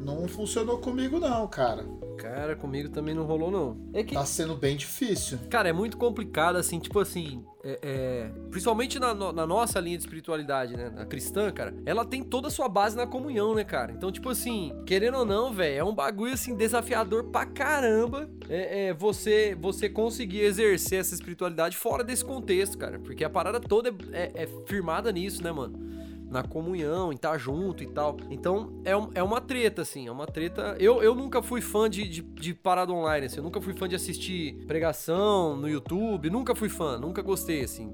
não 0.00 0.26
funcionou 0.28 0.78
comigo 0.78 1.18
não, 1.18 1.46
cara. 1.46 1.84
Cara, 2.18 2.54
comigo 2.54 2.90
também 2.90 3.14
não 3.14 3.24
rolou, 3.24 3.50
não. 3.50 3.76
É 3.94 4.02
que, 4.02 4.14
Tá 4.14 4.26
sendo 4.26 4.54
bem 4.54 4.76
difícil. 4.76 5.38
cara, 5.48 5.70
é 5.70 5.72
muito 5.72 5.96
complicado, 5.96 6.56
assim, 6.56 6.78
tipo 6.78 6.98
assim, 6.98 7.42
é, 7.64 7.78
é, 7.82 8.30
principalmente 8.50 8.98
na, 8.98 9.14
no- 9.14 9.32
na 9.32 9.46
nossa 9.46 9.80
linha 9.80 9.96
de 9.96 10.02
espiritualidade, 10.02 10.76
né, 10.76 10.90
na 10.94 11.06
cristã, 11.06 11.50
cara, 11.50 11.74
ela 11.86 12.04
tem 12.04 12.22
toda 12.22 12.48
a 12.48 12.50
sua 12.50 12.68
base 12.68 12.94
na 12.94 13.06
comunhão, 13.06 13.54
né, 13.54 13.64
cara? 13.64 13.92
Então, 13.92 14.12
tipo 14.12 14.28
assim, 14.28 14.70
querendo 14.86 15.16
ou 15.16 15.24
não, 15.24 15.50
velho, 15.52 15.78
é 15.78 15.82
um 15.84 15.94
bagulho, 15.94 16.34
assim, 16.34 16.54
desafiador 16.54 17.24
pra 17.24 17.46
caramba 17.46 18.28
é, 18.50 18.88
é, 18.88 18.92
você, 18.94 19.56
você 19.58 19.88
conseguir 19.88 20.40
exercer 20.40 21.00
essa 21.00 21.14
espiritualidade 21.14 21.74
fora 21.76 22.04
desse 22.04 22.24
contexto, 22.24 22.76
cara, 22.76 22.98
porque 22.98 23.24
a 23.24 23.30
parada 23.30 23.58
toda 23.58 23.88
é, 24.12 24.30
é- 24.34 24.42
é 24.42 24.48
firmada 24.66 25.10
nisso, 25.10 25.42
né, 25.42 25.50
mano? 25.50 25.88
Na 26.30 26.42
comunhão, 26.42 27.12
em 27.12 27.16
estar 27.16 27.36
junto 27.36 27.82
e 27.82 27.86
tal. 27.86 28.16
Então 28.30 28.80
é, 28.84 28.92
é 29.18 29.22
uma 29.22 29.40
treta, 29.40 29.82
assim, 29.82 30.06
é 30.06 30.12
uma 30.12 30.26
treta. 30.26 30.76
Eu, 30.78 31.02
eu 31.02 31.14
nunca 31.14 31.42
fui 31.42 31.60
fã 31.60 31.90
de, 31.90 32.08
de, 32.08 32.22
de 32.22 32.54
parada 32.54 32.92
online, 32.92 33.26
assim, 33.26 33.38
eu 33.38 33.42
nunca 33.42 33.60
fui 33.60 33.74
fã 33.74 33.88
de 33.88 33.96
assistir 33.96 34.54
pregação 34.66 35.56
no 35.56 35.68
YouTube, 35.68 36.30
nunca 36.30 36.54
fui 36.54 36.68
fã, 36.68 36.98
nunca 36.98 37.20
gostei, 37.20 37.62
assim. 37.62 37.92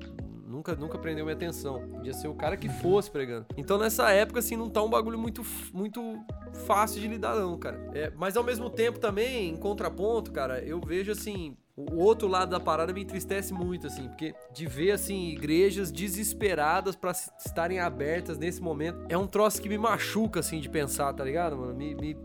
Nunca, 0.66 0.74
nunca 0.74 0.98
prendeu 0.98 1.24
minha 1.24 1.36
atenção. 1.36 1.80
Podia 1.88 2.12
ser 2.12 2.26
o 2.26 2.34
cara 2.34 2.56
que 2.56 2.68
fosse 2.68 3.08
pregando. 3.10 3.46
Então, 3.56 3.78
nessa 3.78 4.10
época, 4.10 4.40
assim, 4.40 4.56
não 4.56 4.68
tá 4.68 4.82
um 4.82 4.90
bagulho 4.90 5.18
muito, 5.18 5.42
muito 5.72 6.18
fácil 6.66 7.00
de 7.00 7.06
lidar, 7.06 7.36
não, 7.36 7.56
cara. 7.56 7.78
É, 7.94 8.10
mas 8.16 8.36
ao 8.36 8.42
mesmo 8.42 8.68
tempo 8.68 8.98
também, 8.98 9.48
em 9.50 9.56
contraponto, 9.56 10.32
cara, 10.32 10.58
eu 10.60 10.80
vejo 10.80 11.12
assim. 11.12 11.56
O 11.76 11.98
outro 11.98 12.26
lado 12.26 12.48
da 12.50 12.58
parada 12.58 12.90
me 12.90 13.02
entristece 13.02 13.52
muito, 13.52 13.86
assim, 13.86 14.08
porque 14.08 14.34
de 14.54 14.66
ver, 14.66 14.92
assim, 14.92 15.28
igrejas 15.28 15.92
desesperadas 15.92 16.96
pra 16.96 17.10
s- 17.10 17.30
estarem 17.44 17.78
abertas 17.80 18.38
nesse 18.38 18.62
momento 18.62 18.98
é 19.10 19.18
um 19.18 19.26
troço 19.26 19.60
que 19.60 19.68
me 19.68 19.76
machuca, 19.76 20.40
assim, 20.40 20.58
de 20.58 20.70
pensar, 20.70 21.12
tá 21.12 21.22
ligado, 21.22 21.54
mano? 21.54 21.74
Me, 21.74 21.94
me, 21.94 22.16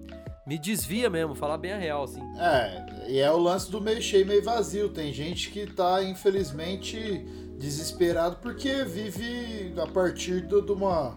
me 0.48 0.58
desvia 0.58 1.10
mesmo, 1.10 1.36
falar 1.36 1.58
bem 1.58 1.74
a 1.74 1.78
real, 1.78 2.04
assim. 2.06 2.22
É, 2.40 3.10
e 3.12 3.20
é 3.20 3.30
o 3.30 3.38
lance 3.38 3.70
do 3.70 3.82
meio 3.82 4.02
cheio, 4.02 4.26
meio 4.26 4.42
vazio. 4.42 4.88
Tem 4.88 5.12
gente 5.12 5.52
que 5.52 5.68
tá, 5.68 6.02
infelizmente, 6.02 7.26
desesperado 7.62 8.38
porque 8.42 8.84
vive 8.84 9.74
a 9.80 9.86
partir 9.88 10.42
do- 10.42 10.62
de 10.62 10.72
uma, 10.72 11.16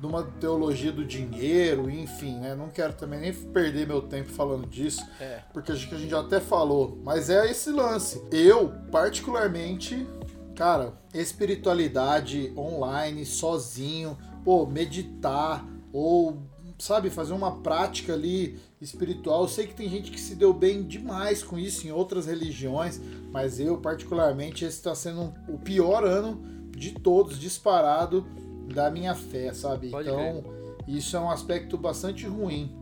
de 0.00 0.06
uma 0.06 0.22
teologia 0.22 0.90
do 0.90 1.04
dinheiro, 1.04 1.88
enfim, 1.90 2.36
né? 2.40 2.54
Não 2.54 2.68
quero 2.70 2.94
também 2.94 3.20
nem 3.20 3.32
perder 3.32 3.86
meu 3.86 4.00
tempo 4.02 4.30
falando 4.30 4.66
disso, 4.66 5.04
É. 5.20 5.40
porque 5.52 5.70
acho 5.72 5.88
que 5.88 5.94
a 5.94 5.98
gente 5.98 6.10
já 6.10 6.20
até 6.20 6.40
falou. 6.40 6.98
Mas 7.04 7.28
é 7.30 7.50
esse 7.50 7.70
lance. 7.70 8.22
Eu, 8.32 8.72
particularmente, 8.90 10.06
cara, 10.54 10.94
espiritualidade 11.12 12.52
online, 12.56 13.24
sozinho, 13.26 14.16
pô, 14.44 14.66
meditar 14.66 15.64
ou, 15.92 16.38
sabe, 16.78 17.10
fazer 17.10 17.32
uma 17.32 17.60
prática 17.60 18.12
ali 18.12 18.58
espiritual. 18.80 19.42
Eu 19.42 19.48
sei 19.48 19.66
que 19.66 19.74
tem 19.74 19.88
gente 19.88 20.10
que 20.10 20.20
se 20.20 20.34
deu 20.34 20.52
bem 20.52 20.82
demais 20.82 21.42
com 21.42 21.58
isso 21.58 21.86
em 21.86 21.92
outras 21.92 22.26
religiões, 22.26 23.00
mas 23.30 23.58
eu, 23.58 23.78
particularmente, 23.78 24.64
esse 24.64 24.76
está 24.76 24.94
sendo 24.94 25.32
o 25.48 25.58
pior 25.58 26.04
ano 26.04 26.40
de 26.70 26.92
todos, 26.92 27.38
disparado 27.38 28.26
da 28.72 28.90
minha 28.90 29.14
fé, 29.14 29.52
sabe? 29.54 29.90
Pode 29.90 30.08
então, 30.08 30.44
isso 30.86 31.16
é 31.16 31.20
um 31.20 31.30
aspecto 31.30 31.78
bastante 31.78 32.26
ruim. 32.26 32.74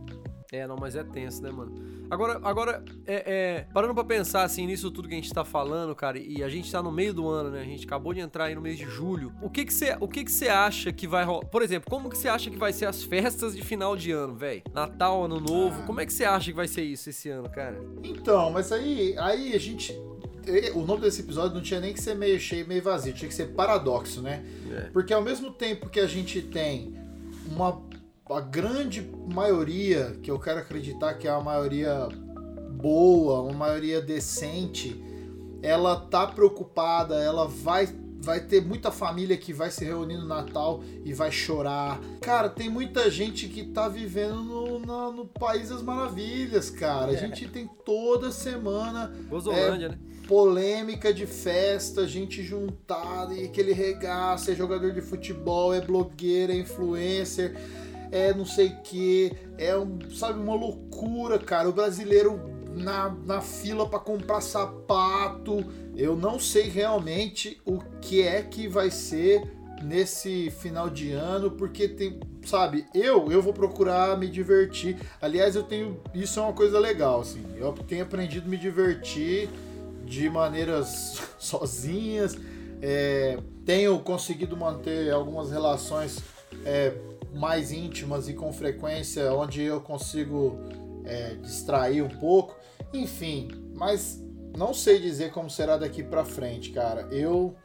É, 0.55 0.67
não, 0.67 0.77
mas 0.77 0.95
é 0.95 1.03
tenso, 1.03 1.41
né, 1.41 1.51
mano? 1.51 1.95
Agora, 2.09 2.39
agora 2.43 2.85
é, 3.05 3.23
é, 3.25 3.67
parando 3.73 3.93
pra 3.93 4.03
pensar, 4.03 4.43
assim, 4.43 4.65
nisso 4.67 4.91
tudo 4.91 5.07
que 5.07 5.13
a 5.13 5.17
gente 5.17 5.33
tá 5.33 5.43
falando, 5.43 5.95
cara, 5.95 6.17
e 6.19 6.43
a 6.43 6.49
gente 6.49 6.71
tá 6.71 6.81
no 6.81 6.91
meio 6.91 7.13
do 7.13 7.27
ano, 7.27 7.49
né? 7.49 7.61
A 7.61 7.65
gente 7.65 7.85
acabou 7.85 8.13
de 8.13 8.19
entrar 8.19 8.45
aí 8.45 8.55
no 8.55 8.61
mês 8.61 8.77
de 8.77 8.85
julho. 8.85 9.33
O 9.41 9.49
que 9.49 9.65
que 9.65 9.73
você 9.73 9.97
o 9.99 10.07
que 10.07 10.23
que 10.23 10.31
você 10.31 10.47
acha 10.47 10.91
que 10.91 11.07
vai 11.07 11.23
rolar? 11.25 11.45
Por 11.45 11.61
exemplo, 11.61 11.89
como 11.89 12.09
que 12.09 12.17
você 12.17 12.27
acha 12.27 12.49
que 12.49 12.57
vai 12.57 12.71
ser 12.71 12.85
as 12.85 13.03
festas 13.03 13.55
de 13.55 13.63
final 13.63 13.95
de 13.95 14.11
ano, 14.11 14.35
velho? 14.35 14.61
Natal, 14.73 15.25
Ano 15.25 15.39
Novo, 15.39 15.83
como 15.83 15.99
é 15.99 16.05
que 16.05 16.13
você 16.13 16.25
acha 16.25 16.51
que 16.51 16.55
vai 16.55 16.67
ser 16.67 16.83
isso 16.83 17.09
esse 17.09 17.29
ano, 17.29 17.49
cara? 17.49 17.81
Então, 18.03 18.51
mas 18.51 18.71
aí, 18.71 19.15
aí 19.17 19.53
a 19.53 19.59
gente. 19.59 19.93
O 20.75 20.81
nome 20.81 21.01
desse 21.01 21.21
episódio 21.21 21.55
não 21.55 21.61
tinha 21.63 21.79
nem 21.79 21.91
que 21.91 21.99
ser 21.99 22.13
meio 22.13 22.39
cheio, 22.39 22.67
meio 22.67 22.83
vazio, 22.83 23.13
tinha 23.13 23.27
que 23.27 23.33
ser 23.33 23.47
paradoxo, 23.47 24.21
né? 24.21 24.45
É. 24.71 24.81
Porque 24.93 25.11
ao 25.11 25.23
mesmo 25.23 25.51
tempo 25.51 25.89
que 25.89 25.99
a 25.99 26.05
gente 26.05 26.39
tem 26.39 26.93
uma 27.51 27.81
a 28.29 28.41
grande 28.41 29.07
maioria, 29.27 30.17
que 30.21 30.31
eu 30.31 30.39
quero 30.39 30.59
acreditar 30.59 31.13
que 31.15 31.27
é 31.27 31.31
a 31.31 31.39
maioria 31.39 32.07
boa, 32.71 33.41
uma 33.41 33.53
maioria 33.53 34.01
decente, 34.01 35.01
ela 35.61 35.95
tá 35.95 36.27
preocupada, 36.27 37.15
ela 37.15 37.47
vai 37.47 37.87
vai 38.17 38.39
ter 38.39 38.59
muita 38.59 38.89
família 38.89 39.37
que 39.37 39.53
vai 39.53 39.69
se 39.69 39.85
reunir 39.85 40.17
no 40.17 40.25
Natal 40.25 40.81
e 41.03 41.13
vai 41.13 41.31
chorar. 41.31 41.99
Cara, 42.21 42.49
tem 42.49 42.67
muita 42.67 43.07
gente 43.11 43.47
que 43.47 43.65
tá 43.65 43.87
vivendo 43.87 44.37
no, 44.41 44.79
na- 44.79 45.11
no 45.11 45.27
País 45.27 45.69
das 45.69 45.83
Maravilhas, 45.83 46.71
cara. 46.71 47.11
A 47.11 47.15
gente 47.15 47.47
tem 47.47 47.69
toda 47.85 48.31
semana 48.31 49.13
Gozolândia, 49.29 49.89
né? 49.89 49.99
polêmica 50.27 51.13
de 51.13 51.27
festa, 51.27 52.07
gente 52.07 52.41
juntada 52.41 53.31
e 53.35 53.45
aquele 53.45 53.73
regaço, 53.73 54.49
é 54.49 54.55
jogador 54.55 54.91
de 54.91 55.01
futebol, 55.01 55.71
é 55.71 55.79
blogueira, 55.79 56.51
é 56.51 56.57
influencer, 56.57 57.55
é 58.11 58.33
não 58.33 58.45
sei 58.45 58.67
o 58.67 58.77
que, 58.81 59.31
é 59.57 59.77
um, 59.77 59.99
sabe, 60.11 60.39
uma 60.39 60.55
loucura, 60.55 61.39
cara. 61.39 61.69
O 61.69 61.73
brasileiro 61.73 62.39
na, 62.75 63.09
na 63.25 63.41
fila 63.41 63.87
para 63.87 63.99
comprar 63.99 64.41
sapato. 64.41 65.65
Eu 65.95 66.15
não 66.15 66.39
sei 66.39 66.63
realmente 66.69 67.59
o 67.65 67.79
que 68.01 68.21
é 68.21 68.41
que 68.41 68.67
vai 68.67 68.91
ser 68.91 69.43
nesse 69.81 70.49
final 70.51 70.89
de 70.89 71.11
ano, 71.11 71.51
porque 71.51 71.87
tem, 71.87 72.19
sabe, 72.45 72.85
eu 72.93 73.31
eu 73.31 73.41
vou 73.41 73.53
procurar 73.53 74.17
me 74.17 74.27
divertir. 74.27 74.97
Aliás, 75.21 75.55
eu 75.55 75.63
tenho 75.63 75.99
isso 76.13 76.39
é 76.39 76.43
uma 76.43 76.53
coisa 76.53 76.79
legal 76.79 77.21
assim. 77.21 77.43
Eu 77.55 77.73
tenho 77.73 78.03
aprendido 78.03 78.45
a 78.45 78.49
me 78.49 78.57
divertir 78.57 79.49
de 80.05 80.29
maneiras 80.29 81.21
sozinhas. 81.39 82.37
É, 82.81 83.39
tenho 83.65 83.97
conseguido 83.99 84.55
manter 84.55 85.11
algumas 85.11 85.49
relações 85.49 86.19
é, 86.65 86.93
mais 87.33 87.71
íntimas 87.71 88.27
e 88.27 88.33
com 88.33 88.51
frequência, 88.53 89.33
onde 89.33 89.61
eu 89.61 89.81
consigo 89.81 90.59
é, 91.03 91.35
distrair 91.35 92.01
um 92.01 92.09
pouco. 92.09 92.55
Enfim, 92.93 93.49
mas 93.73 94.23
não 94.57 94.73
sei 94.73 94.99
dizer 94.99 95.31
como 95.31 95.49
será 95.49 95.77
daqui 95.77 96.03
pra 96.03 96.23
frente, 96.23 96.71
cara. 96.71 97.07
Eu 97.11 97.55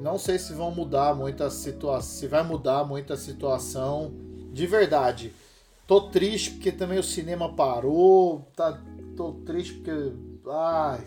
não 0.00 0.18
sei 0.18 0.38
se 0.38 0.52
vão 0.52 0.70
mudar 0.70 1.14
muita 1.14 1.50
situação, 1.50 2.10
se 2.18 2.26
vai 2.26 2.42
mudar 2.42 2.84
muita 2.84 3.16
situação. 3.16 4.12
De 4.52 4.66
verdade, 4.66 5.32
Tô 5.86 6.00
triste 6.08 6.52
porque 6.52 6.72
também 6.72 6.98
o 6.98 7.02
cinema 7.02 7.52
parou. 7.52 8.50
Tá, 8.56 8.80
tô 9.16 9.32
triste 9.44 9.74
porque. 9.74 10.12
Ai. 10.48 11.04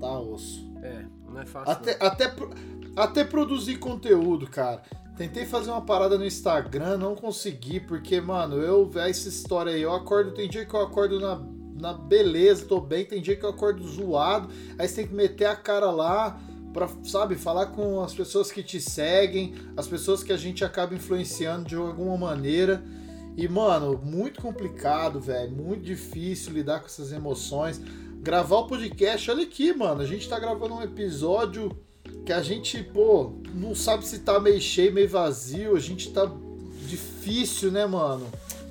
Tá 0.00 0.18
osso. 0.18 0.72
É, 0.82 1.04
não 1.28 1.40
é 1.40 1.44
fácil. 1.44 1.72
Até, 1.72 1.98
até, 2.00 2.34
até 2.96 3.24
produzir 3.24 3.78
conteúdo, 3.78 4.46
cara. 4.46 4.82
Tentei 5.16 5.46
fazer 5.46 5.70
uma 5.70 5.82
parada 5.82 6.18
no 6.18 6.26
Instagram, 6.26 6.98
não 6.98 7.14
consegui, 7.14 7.78
porque, 7.78 8.20
mano, 8.20 8.56
eu. 8.56 8.90
Essa 8.96 9.28
história 9.28 9.72
aí, 9.72 9.82
eu 9.82 9.92
acordo, 9.92 10.32
tem 10.32 10.48
dia 10.48 10.64
que 10.64 10.74
eu 10.74 10.80
acordo 10.80 11.20
na, 11.20 11.40
na 11.80 11.92
beleza, 11.92 12.66
tô 12.66 12.80
bem, 12.80 13.04
tem 13.04 13.22
dia 13.22 13.36
que 13.36 13.44
eu 13.44 13.50
acordo 13.50 13.86
zoado, 13.86 14.48
aí 14.76 14.88
você 14.88 14.96
tem 14.96 15.06
que 15.06 15.14
meter 15.14 15.46
a 15.46 15.54
cara 15.54 15.90
lá 15.90 16.40
pra, 16.72 16.88
sabe, 17.04 17.36
falar 17.36 17.66
com 17.66 18.02
as 18.02 18.12
pessoas 18.12 18.50
que 18.50 18.60
te 18.60 18.80
seguem, 18.80 19.54
as 19.76 19.86
pessoas 19.86 20.24
que 20.24 20.32
a 20.32 20.36
gente 20.36 20.64
acaba 20.64 20.94
influenciando 20.94 21.64
de 21.64 21.76
alguma 21.76 22.16
maneira. 22.16 22.84
E, 23.36 23.48
mano, 23.48 24.00
muito 24.04 24.42
complicado, 24.42 25.20
velho. 25.20 25.52
Muito 25.52 25.82
difícil 25.84 26.52
lidar 26.52 26.80
com 26.80 26.86
essas 26.86 27.12
emoções. 27.12 27.80
Gravar 28.20 28.58
o 28.58 28.66
podcast, 28.66 29.30
olha 29.30 29.44
aqui, 29.44 29.72
mano. 29.72 30.00
A 30.00 30.06
gente 30.06 30.28
tá 30.28 30.38
gravando 30.38 30.74
um 30.74 30.82
episódio 30.82 31.76
que 32.24 32.32
a 32.32 32.42
gente, 32.42 32.82
pô, 32.82 33.32
não 33.54 33.74
sabe 33.74 34.06
se 34.06 34.20
tá 34.20 34.38
meio 34.40 34.60
cheio, 34.60 34.92
meio 34.92 35.08
vazio. 35.08 35.76
A 35.76 35.80
gente 35.80 36.10
tá 36.12 36.30
difícil, 36.86 37.70
né, 37.70 37.86
mano? 37.86 38.26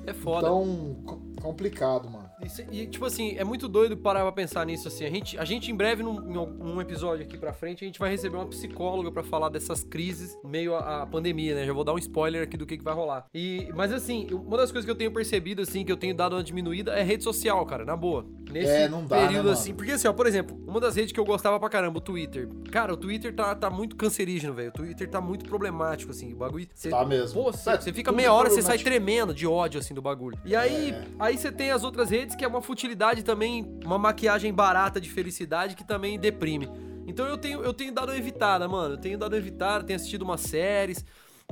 É 0.06 0.12
foda. 0.12 0.46
Então, 0.46 0.96
co- 1.04 1.20
complicado, 1.40 2.10
mano. 2.10 2.24
E, 2.70 2.86
tipo 2.86 3.06
assim, 3.06 3.36
é 3.38 3.44
muito 3.44 3.66
doido 3.68 3.96
parar 3.96 4.20
pra 4.20 4.32
pensar 4.32 4.66
nisso, 4.66 4.86
assim. 4.88 5.06
A 5.06 5.08
gente, 5.10 5.38
a 5.38 5.44
gente 5.46 5.70
em 5.70 5.74
breve, 5.74 6.02
num, 6.02 6.20
num 6.20 6.78
episódio 6.80 7.24
aqui 7.24 7.38
pra 7.38 7.54
frente, 7.54 7.82
a 7.82 7.86
gente 7.86 7.98
vai 7.98 8.10
receber 8.10 8.36
uma 8.36 8.44
psicóloga 8.46 9.10
pra 9.10 9.22
falar 9.22 9.48
dessas 9.48 9.82
crises 9.82 10.36
meio 10.44 10.74
à 10.76 11.06
pandemia, 11.06 11.54
né? 11.54 11.64
Já 11.64 11.72
vou 11.72 11.84
dar 11.84 11.94
um 11.94 11.98
spoiler 11.98 12.42
aqui 12.42 12.56
do 12.58 12.66
que, 12.66 12.76
que 12.76 12.84
vai 12.84 12.92
rolar. 12.92 13.24
E, 13.32 13.70
mas, 13.74 13.92
assim, 13.92 14.26
uma 14.32 14.58
das 14.58 14.70
coisas 14.70 14.84
que 14.84 14.90
eu 14.90 14.94
tenho 14.96 15.10
percebido, 15.10 15.62
assim, 15.62 15.86
que 15.86 15.92
eu 15.92 15.96
tenho 15.96 16.14
dado 16.14 16.36
uma 16.36 16.44
diminuída 16.44 16.92
é 16.92 17.02
rede 17.02 17.24
social, 17.24 17.64
cara, 17.64 17.84
na 17.86 17.96
boa. 17.96 18.26
Nesse 18.54 18.70
É, 18.70 18.88
não 18.88 19.04
dá, 19.04 19.16
né, 19.16 19.22
período, 19.26 19.46
mano? 19.46 19.58
assim. 19.58 19.74
Porque, 19.74 19.90
assim, 19.90 20.06
ó, 20.06 20.12
por 20.12 20.28
exemplo, 20.28 20.56
uma 20.64 20.78
das 20.78 20.94
redes 20.94 21.10
que 21.10 21.18
eu 21.18 21.24
gostava 21.24 21.58
pra 21.58 21.68
caramba, 21.68 21.98
o 21.98 22.00
Twitter. 22.00 22.48
Cara, 22.70 22.94
o 22.94 22.96
Twitter 22.96 23.34
tá, 23.34 23.52
tá 23.52 23.68
muito 23.68 23.96
cancerígeno, 23.96 24.54
velho. 24.54 24.68
O 24.68 24.72
Twitter 24.72 25.10
tá 25.10 25.20
muito 25.20 25.44
problemático, 25.44 26.12
assim. 26.12 26.32
O 26.32 26.36
bagulho. 26.36 26.68
Cê, 26.72 26.88
Tá 26.88 27.04
mesmo. 27.04 27.42
Pô, 27.42 27.50
você 27.50 27.70
É, 27.70 27.76
você 27.80 27.92
fica 27.92 28.12
meia 28.12 28.32
hora, 28.32 28.48
você 28.48 28.62
sai 28.62 28.78
tremendo 28.78 29.34
de 29.34 29.44
ódio, 29.44 29.80
assim, 29.80 29.92
do 29.92 30.00
bagulho. 30.00 30.38
E 30.44 30.54
aí, 30.54 30.90
É. 30.92 31.04
aí 31.18 31.36
você 31.36 31.50
tem 31.50 31.72
as 31.72 31.82
outras 31.82 32.10
redes 32.10 32.36
que 32.36 32.44
é 32.44 32.48
uma 32.48 32.62
futilidade 32.62 33.24
também, 33.24 33.68
uma 33.84 33.98
maquiagem 33.98 34.54
barata 34.54 35.00
de 35.00 35.10
felicidade 35.10 35.74
que 35.74 35.82
também 35.82 36.16
deprime. 36.16 36.68
Então 37.08 37.26
eu 37.26 37.36
tenho, 37.36 37.60
eu 37.60 37.74
tenho 37.74 37.92
dado 37.92 38.10
uma 38.10 38.16
evitada, 38.16 38.68
mano. 38.68 38.94
Eu 38.94 38.98
tenho 38.98 39.18
dado 39.18 39.32
uma 39.32 39.38
evitada, 39.38 39.82
tenho 39.82 39.96
assistido 39.96 40.22
umas 40.22 40.42
séries, 40.42 41.04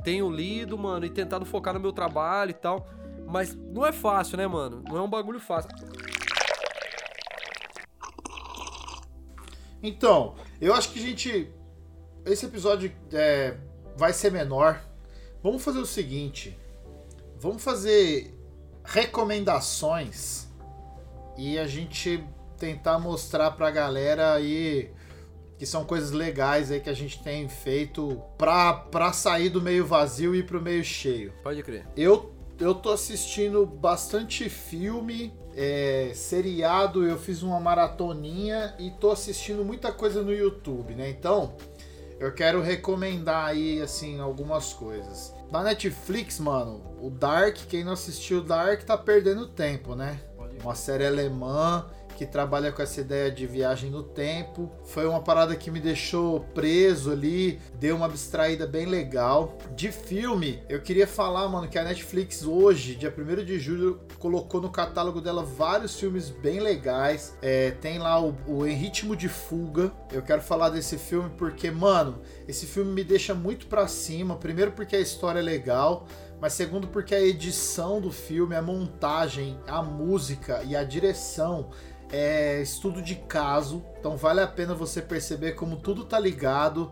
tenho 0.05 0.29
lido, 0.31 0.77
mano, 0.77 1.05
e 1.05 1.09
tentado 1.09 1.45
focar 1.45 1.73
no 1.73 1.81
meu 1.81 1.91
trabalho 1.91 2.51
e 2.51 2.53
tal. 2.53 2.87
Mas 3.27 3.53
não 3.55 3.85
é 3.85 3.91
fácil, 3.91 4.37
né, 4.37 4.47
mano? 4.47 4.83
Não 4.87 4.97
é 4.97 5.01
um 5.01 5.09
bagulho 5.09 5.39
fácil. 5.39 5.69
Então, 9.83 10.35
eu 10.61 10.73
acho 10.73 10.91
que 10.91 10.99
a 10.99 11.01
gente. 11.01 11.49
Esse 12.25 12.45
episódio 12.45 12.89
é, 13.11 13.57
vai 13.97 14.13
ser 14.13 14.31
menor. 14.31 14.81
Vamos 15.43 15.61
fazer 15.61 15.79
o 15.79 15.85
seguinte: 15.85 16.57
vamos 17.37 17.61
fazer 17.61 18.33
recomendações 18.85 20.47
e 21.37 21.59
a 21.59 21.67
gente 21.67 22.23
tentar 22.57 22.97
mostrar 22.97 23.51
pra 23.51 23.69
galera 23.69 24.33
aí 24.33 24.89
que 25.57 25.65
são 25.65 25.85
coisas 25.85 26.11
legais 26.11 26.71
aí 26.71 26.79
que 26.79 26.89
a 26.89 26.93
gente 26.93 27.21
tem 27.21 27.47
feito 27.47 28.21
pra, 28.37 28.73
pra 28.73 29.13
sair 29.13 29.49
do 29.49 29.61
meio 29.61 29.85
vazio 29.85 30.35
e 30.35 30.39
ir 30.39 30.45
pro 30.45 30.61
meio 30.61 30.83
cheio. 30.83 31.33
Pode 31.43 31.61
crer. 31.63 31.85
Eu, 31.95 32.32
eu 32.63 32.73
tô 32.73 32.91
assistindo 32.91 33.65
bastante 33.65 34.49
filme, 34.49 35.33
é, 35.53 36.11
seriado, 36.15 37.05
eu 37.05 37.17
fiz 37.17 37.43
uma 37.43 37.59
maratoninha 37.59 38.73
e 38.79 38.89
tô 38.89 39.11
assistindo 39.11 39.65
muita 39.65 39.91
coisa 39.91 40.23
no 40.23 40.33
YouTube, 40.33 40.95
né? 40.95 41.09
Então, 41.09 41.55
eu 42.19 42.33
quero 42.33 42.61
recomendar 42.61 43.47
aí, 43.47 43.81
assim, 43.81 44.19
algumas 44.19 44.71
coisas. 44.71 45.33
Na 45.51 45.61
Netflix, 45.61 46.39
mano, 46.39 46.81
o 47.01 47.09
Dark, 47.09 47.57
quem 47.67 47.83
não 47.83 47.91
assistiu 47.91 48.37
o 48.37 48.43
Dark 48.43 48.81
tá 48.83 48.97
perdendo 48.97 49.45
tempo, 49.47 49.93
né? 49.93 50.21
Uma 50.63 50.73
série 50.73 51.05
alemã 51.05 51.85
que 52.15 52.25
trabalha 52.25 52.71
com 52.71 52.81
essa 52.81 53.01
ideia 53.01 53.31
de 53.31 53.45
viagem 53.45 53.89
no 53.89 54.03
tempo. 54.03 54.71
Foi 54.85 55.05
uma 55.05 55.21
parada 55.21 55.55
que 55.55 55.71
me 55.71 55.79
deixou 55.79 56.41
preso 56.53 57.11
ali, 57.11 57.59
deu 57.79 57.95
uma 57.95 58.05
abstraída 58.05 58.65
bem 58.65 58.85
legal. 58.85 59.57
De 59.75 59.91
filme, 59.91 60.61
eu 60.69 60.81
queria 60.81 61.07
falar, 61.07 61.47
mano, 61.47 61.67
que 61.67 61.77
a 61.77 61.83
Netflix 61.83 62.43
hoje, 62.43 62.95
dia 62.95 63.13
1 63.15 63.43
de 63.43 63.59
julho, 63.59 64.01
colocou 64.19 64.61
no 64.61 64.69
catálogo 64.69 65.21
dela 65.21 65.43
vários 65.43 65.99
filmes 65.99 66.29
bem 66.29 66.59
legais. 66.59 67.37
É, 67.41 67.71
tem 67.71 67.99
lá 67.99 68.21
o, 68.21 68.35
o 68.47 68.65
Em 68.65 68.75
Ritmo 68.75 69.15
de 69.15 69.29
Fuga. 69.29 69.91
Eu 70.11 70.21
quero 70.21 70.41
falar 70.41 70.69
desse 70.69 70.97
filme 70.97 71.29
porque, 71.37 71.71
mano, 71.71 72.21
esse 72.47 72.65
filme 72.65 72.91
me 72.91 73.03
deixa 73.03 73.33
muito 73.33 73.67
pra 73.67 73.87
cima. 73.87 74.35
Primeiro 74.35 74.71
porque 74.71 74.95
a 74.95 74.99
história 74.99 75.39
é 75.39 75.43
legal 75.43 76.07
mas 76.43 76.51
segundo 76.51 76.89
porque 76.89 77.15
a 77.15 77.21
edição 77.21 78.01
do 78.01 78.11
filme, 78.11 78.53
a 78.53 78.61
montagem, 78.61 79.57
a 79.65 79.81
música 79.81 80.61
e 80.63 80.75
a 80.75 80.83
direção 80.83 81.69
é 82.13 82.61
estudo 82.61 83.01
de 83.01 83.15
caso, 83.15 83.83
então 83.99 84.15
vale 84.15 84.39
a 84.39 84.45
pena 84.45 84.75
você 84.75 85.01
perceber 85.01 85.53
como 85.53 85.77
tudo 85.77 86.05
tá 86.05 86.19
ligado, 86.19 86.91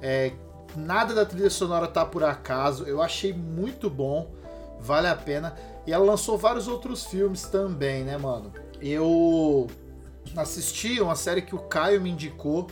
é, 0.00 0.32
nada 0.74 1.14
da 1.14 1.26
trilha 1.26 1.50
sonora 1.50 1.86
tá 1.86 2.06
por 2.06 2.24
acaso, 2.24 2.84
eu 2.84 3.02
achei 3.02 3.34
muito 3.34 3.90
bom, 3.90 4.30
vale 4.80 5.08
a 5.08 5.14
pena. 5.14 5.54
E 5.86 5.92
ela 5.92 6.04
lançou 6.04 6.38
vários 6.38 6.68
outros 6.68 7.04
filmes 7.04 7.42
também, 7.42 8.02
né, 8.02 8.16
mano? 8.16 8.50
Eu 8.80 9.66
assisti 10.36 11.00
uma 11.00 11.16
série 11.16 11.42
que 11.42 11.54
o 11.54 11.58
Caio 11.58 12.00
me 12.00 12.10
indicou, 12.10 12.66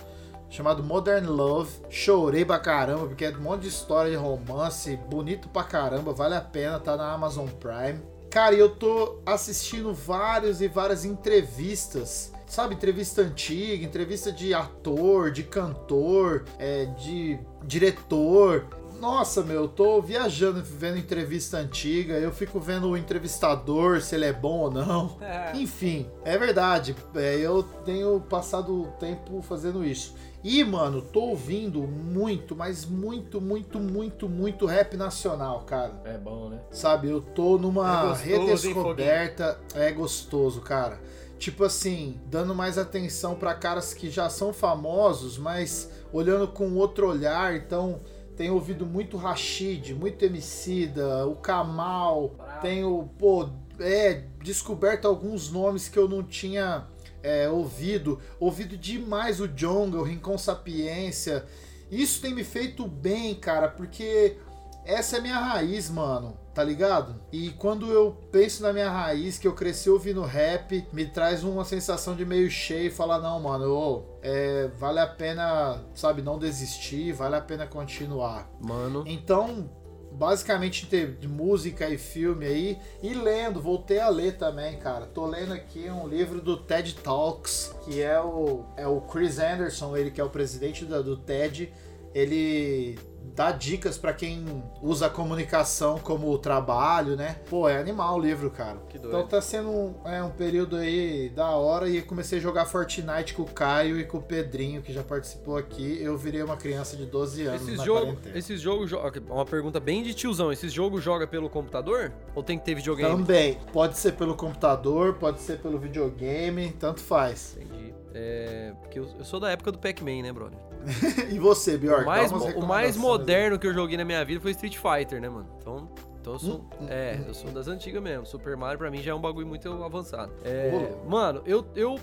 chamado 0.49 0.83
Modern 0.83 1.27
Love. 1.27 1.83
Chorei 1.91 2.47
pra 2.47 2.59
caramba, 2.59 3.09
porque 3.09 3.27
é 3.27 3.31
um 3.31 3.41
monte 3.43 3.63
de 3.63 3.69
história 3.69 4.11
de 4.11 4.17
romance, 4.17 4.97
bonito 4.97 5.51
pra 5.51 5.65
caramba, 5.65 6.15
vale 6.15 6.35
a 6.35 6.41
pena, 6.41 6.81
tá 6.81 6.97
na 6.97 7.13
Amazon 7.13 7.47
Prime. 7.47 8.01
Cara, 8.31 8.55
eu 8.55 8.71
tô 8.71 9.19
assistindo 9.27 9.93
vários 9.93 10.61
e 10.61 10.69
várias 10.69 11.05
entrevistas. 11.05 12.33
Sabe, 12.47 12.77
entrevista 12.77 13.23
antiga, 13.23 13.85
entrevista 13.85 14.31
de 14.31 14.55
ator, 14.55 15.33
de 15.33 15.43
cantor, 15.43 16.45
é, 16.57 16.85
de 16.85 17.39
diretor. 17.65 18.67
Nossa, 19.01 19.43
meu, 19.43 19.63
eu 19.63 19.69
tô 19.69 20.03
viajando 20.03 20.63
vendo 20.63 20.99
entrevista 20.99 21.57
antiga, 21.57 22.15
eu 22.19 22.31
fico 22.31 22.61
vendo 22.61 22.91
o 22.91 22.97
entrevistador, 22.97 24.03
se 24.03 24.15
ele 24.15 24.27
é 24.27 24.33
bom 24.33 24.59
ou 24.59 24.71
não. 24.71 25.17
Enfim, 25.55 26.07
é 26.25 26.37
verdade. 26.37 26.95
é, 27.15 27.37
eu 27.39 27.63
tenho 27.63 28.21
passado 28.21 28.83
o 28.83 28.87
tempo 28.99 29.41
fazendo 29.41 29.83
isso. 29.85 30.15
E, 30.43 30.65
mano, 30.65 31.03
tô 31.03 31.21
ouvindo 31.21 31.83
muito, 31.83 32.57
mas 32.57 32.87
muito, 32.87 33.41
muito, 33.41 33.79
muito, 33.79 34.29
muito 34.29 34.67
rap 34.67 34.97
nacional, 34.97 35.61
cara. 35.63 36.01
É 36.05 36.17
bom, 36.17 36.49
né? 36.49 36.61
Sabe, 36.71 37.09
eu 37.09 37.21
tô 37.21 37.59
numa 37.59 38.01
É 38.01 38.09
gostoso, 38.09 38.25
redescoberta. 38.25 39.61
É 39.75 39.93
gostoso, 39.93 40.61
cara. 40.61 40.99
Tipo 41.39 41.65
assim, 41.65 42.19
dando 42.27 42.55
mais 42.55 42.77
atenção 42.77 43.35
pra 43.35 43.55
caras 43.55 43.95
que 43.95 44.11
já 44.11 44.29
são 44.29 44.53
famosos, 44.53 45.39
mas 45.39 45.91
olhando 46.13 46.49
com 46.49 46.75
outro 46.75 47.09
olhar. 47.09 47.55
Então, 47.57 48.01
tenho 48.41 48.55
ouvido 48.55 48.87
muito 48.87 49.19
Rashid, 49.19 49.93
muito 49.93 50.25
Emicida, 50.25 51.27
o 51.27 51.37
Kamal. 51.37 52.35
Tenho, 52.63 53.11
pô, 53.19 53.51
é, 53.79 54.25
descoberto 54.43 55.07
alguns 55.07 55.51
nomes 55.51 55.91
que 55.91 55.99
eu 55.99 56.09
não 56.09 56.23
tinha 56.23 56.87
é, 57.23 57.51
ouvido. 57.51 58.19
Ouvido 58.41 58.79
demais 58.79 59.43
o 59.43 59.47
Jonga, 59.47 59.99
o 59.99 60.03
Rincon 60.03 60.39
Sapiência. 60.39 61.45
Isso 61.91 62.23
tem 62.23 62.33
me 62.33 62.43
feito 62.43 62.89
bem, 62.89 63.35
cara, 63.35 63.69
porque 63.69 64.39
essa 64.87 65.19
é 65.19 65.21
minha 65.21 65.39
raiz, 65.39 65.91
mano, 65.91 66.35
tá 66.55 66.65
ligado? 66.65 67.15
E 67.33 67.51
quando 67.51 67.91
eu 67.91 68.17
penso 68.33 68.63
na 68.63 68.73
minha 68.73 68.91
raiz, 68.91 69.39
que 69.39 69.47
eu 69.47 69.55
cresci 69.55 69.89
ouvindo 69.89 70.23
rap, 70.23 70.85
me 70.93 71.07
traz 71.07 71.45
uma 71.45 71.65
sensação 71.65 72.15
de 72.17 72.25
meio 72.25 72.51
cheio 72.51 72.89
e 72.89 72.91
falar, 72.91 73.19
não, 73.19 73.39
mano, 73.41 73.73
ô, 73.73 74.03
é, 74.23 74.69
vale 74.79 74.99
a 75.01 75.07
pena, 75.07 75.83
sabe, 75.95 76.23
não 76.23 76.39
desistir, 76.39 77.13
vale 77.13 77.37
a 77.37 77.41
pena 77.41 77.67
continuar. 77.67 78.51
Mano. 78.61 79.05
Então, 79.07 79.71
basicamente 80.13 80.87
de 80.87 81.29
música 81.29 81.89
e 81.89 81.97
filme 81.97 82.45
aí 82.45 82.79
e 83.03 83.15
lendo, 83.15 83.61
voltei 83.63 84.01
a 84.01 84.09
ler 84.09 84.37
também, 84.37 84.77
cara. 84.79 85.07
Tô 85.07 85.27
lendo 85.27 85.53
aqui 85.53 85.89
um 85.89 86.07
livro 86.09 86.41
do 86.41 86.57
TED 86.57 86.97
Talks, 86.97 87.75
que 87.85 88.03
é 88.03 88.21
o 88.21 88.65
é 88.77 88.87
o 88.87 89.01
Chris 89.03 89.39
Anderson, 89.39 89.97
ele 89.97 90.11
que 90.11 90.21
é 90.21 90.25
o 90.25 90.29
presidente 90.31 90.85
da- 90.85 91.01
do 91.01 91.17
TED. 91.17 91.73
Ele 92.13 92.99
dá 93.35 93.53
dicas 93.53 93.97
pra 93.97 94.13
quem 94.13 94.63
usa 94.83 95.07
a 95.07 95.11
comunicação 95.11 95.99
como 95.99 96.37
trabalho, 96.39 97.17
né? 97.17 97.37
Pô, 97.49 97.69
é 97.69 97.79
animal 97.79 98.17
o 98.17 98.21
livro, 98.21 98.51
cara. 98.51 98.79
Que 98.89 98.99
doido. 98.99 99.17
Então 99.17 99.27
tá 99.29 99.41
sendo 99.41 99.69
um, 99.71 99.95
é, 100.05 100.23
um 100.23 100.31
período 100.31 100.77
aí 100.77 101.31
da 101.31 101.49
hora 101.51 101.89
e 101.89 102.03
comecei 102.03 102.39
a 102.39 102.41
jogar 102.41 102.67
Fortnite 102.67 103.35
com 103.35 103.43
o 103.43 103.47
Caio 103.47 103.99
e 103.99 104.05
com 104.05 104.19
o 104.19 104.23
Pedrinho, 104.23 104.83
que 104.83 104.93
já 104.93 105.03
participou 105.03 105.57
aqui. 105.57 105.99
Eu 106.03 106.19
virei 106.19 106.43
uma 106.43 106.57
criança 106.57 106.97
de 106.97 107.07
12 107.07 107.47
anos 107.47 107.63
Esses 107.63 107.79
na 107.79 107.87
quarentena. 107.87 108.39
esses 108.39 108.61
jogos, 108.61 108.91
jo- 108.91 109.01
uma 109.31 109.45
pergunta 109.47 109.79
bem 109.81 110.03
de 110.03 110.13
tiozão. 110.13 110.53
Esses 110.53 110.73
jogos 110.73 111.03
joga 111.03 111.27
pelo 111.27 111.49
computador 111.49 112.13
ou 112.35 112.43
tem 112.43 112.59
que 112.59 112.65
ter 112.65 112.75
videogame? 112.75 113.11
Também. 113.17 113.59
Pode 113.73 113.97
ser 113.97 114.13
pelo 114.13 114.35
computador, 114.35 115.15
pode 115.15 115.41
ser 115.41 115.59
pelo 115.61 115.79
videogame, 115.79 116.73
tanto 116.79 117.01
faz. 117.01 117.57
Entendi. 117.57 117.70
É, 118.15 118.73
porque 118.81 118.99
eu, 118.99 119.07
eu 119.19 119.25
sou 119.25 119.39
da 119.39 119.51
época 119.51 119.71
do 119.73 119.79
Pac-Man, 119.79 120.23
né, 120.23 120.33
brother? 120.33 120.59
e 121.31 121.39
você, 121.39 121.77
Bjork? 121.77 122.03
O 122.03 122.07
mais, 122.07 122.33
o 122.33 122.67
mais 122.67 122.97
moderno 122.97 123.59
que 123.59 123.67
eu 123.67 123.75
joguei 123.75 123.97
na 123.97 124.05
minha 124.05 124.25
vida 124.25 124.41
foi 124.41 124.51
Street 124.53 124.77
Fighter, 124.77 125.21
né, 125.21 125.29
mano? 125.29 125.49
Então, 125.61 125.89
então 126.21 126.33
eu 126.35 126.39
sou. 126.39 126.55
Hum, 126.59 126.69
hum, 126.81 126.87
é, 126.89 127.19
hum. 127.21 127.25
eu 127.29 127.35
sou 127.35 127.51
das 127.51 127.69
antigas 127.69 128.03
mesmo. 128.03 128.27
Super 128.27 128.57
Mario 128.57 128.79
pra 128.79 128.91
mim 128.91 129.03
já 129.03 129.13
é 129.13 129.15
um 129.15 129.21
bagulho 129.21 129.47
muito 129.47 129.71
avançado. 129.83 130.33
É, 130.45 130.71
mano, 131.07 131.43
eu, 131.47 131.67
eu, 131.75 131.99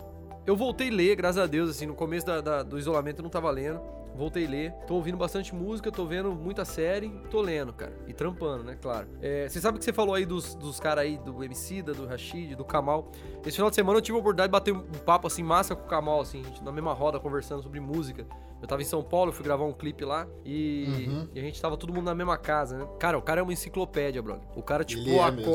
eu 0.46 0.56
voltei 0.56 0.90
a 0.90 0.94
ler, 0.94 1.16
graças 1.16 1.42
a 1.42 1.46
Deus, 1.46 1.70
assim, 1.70 1.86
no 1.86 1.94
começo 1.96 2.26
da- 2.26 2.42
da- 2.42 2.64
do 2.64 2.78
isolamento 2.80 3.20
eu 3.20 3.24
não 3.24 3.30
tava 3.30 3.50
lendo. 3.52 3.82
Voltei 4.18 4.46
a 4.48 4.50
ler, 4.50 4.74
tô 4.88 4.96
ouvindo 4.96 5.16
bastante 5.18 5.54
música, 5.54 5.92
tô 5.92 6.06
vendo 6.06 6.32
muita 6.32 6.66
série, 6.66 7.10
tô 7.30 7.40
lendo, 7.40 7.72
cara. 7.72 7.94
E 8.08 8.14
trampando, 8.14 8.64
né, 8.64 8.76
claro. 8.82 9.08
É, 9.22 9.48
você 9.48 9.62
sabe 9.62 9.78
que 9.78 9.86
você 9.86 9.94
falou 9.94 10.16
aí 10.16 10.26
dos, 10.26 10.56
dos 10.56 10.80
caras 10.80 11.04
aí, 11.04 11.18
do 11.20 11.44
Emicida, 11.44 11.94
do 11.94 12.06
Rashid, 12.08 12.56
do 12.56 12.66
Kamal. 12.66 13.12
Esse 13.46 13.58
final 13.58 13.70
de 13.70 13.76
semana 13.76 13.98
eu 13.98 14.02
tive 14.02 14.18
a 14.18 14.20
oportunidade 14.22 14.48
de 14.48 14.52
bater 14.52 14.74
um 14.74 14.82
papo 15.06 15.28
assim, 15.28 15.44
massa 15.44 15.76
com 15.76 15.84
o 15.86 15.88
Kamal, 15.88 16.20
assim, 16.22 16.44
gente 16.44 16.64
na 16.64 16.72
mesma 16.72 16.94
roda 16.94 17.20
conversando 17.20 17.62
sobre 17.62 17.80
música. 17.80 18.26
Eu 18.60 18.68
tava 18.68 18.82
em 18.82 18.86
São 18.86 19.04
Paulo, 19.04 19.32
fui 19.32 19.44
gravar 19.46 19.66
um 19.66 19.72
clipe 19.74 20.04
lá 20.04 20.26
e, 20.44 21.06
Uhum. 21.08 21.28
e 21.36 21.40
a 21.40 21.44
gente 21.44 21.62
tava 21.62 21.78
todo 21.78 21.94
mundo 21.94 22.06
na 22.06 22.16
mesma 22.16 22.38
casa, 22.38 22.76
né? 22.80 22.88
Cara, 23.00 23.16
o 23.16 23.22
cara 23.22 23.40
é 23.40 23.44
uma 23.44 23.54
enciclopédia, 23.54 24.20
brother. 24.20 24.48
O 24.56 24.64
cara, 24.64 24.84
tipo, 24.84 25.08
é 25.08 25.32
mesmo. 25.32 25.52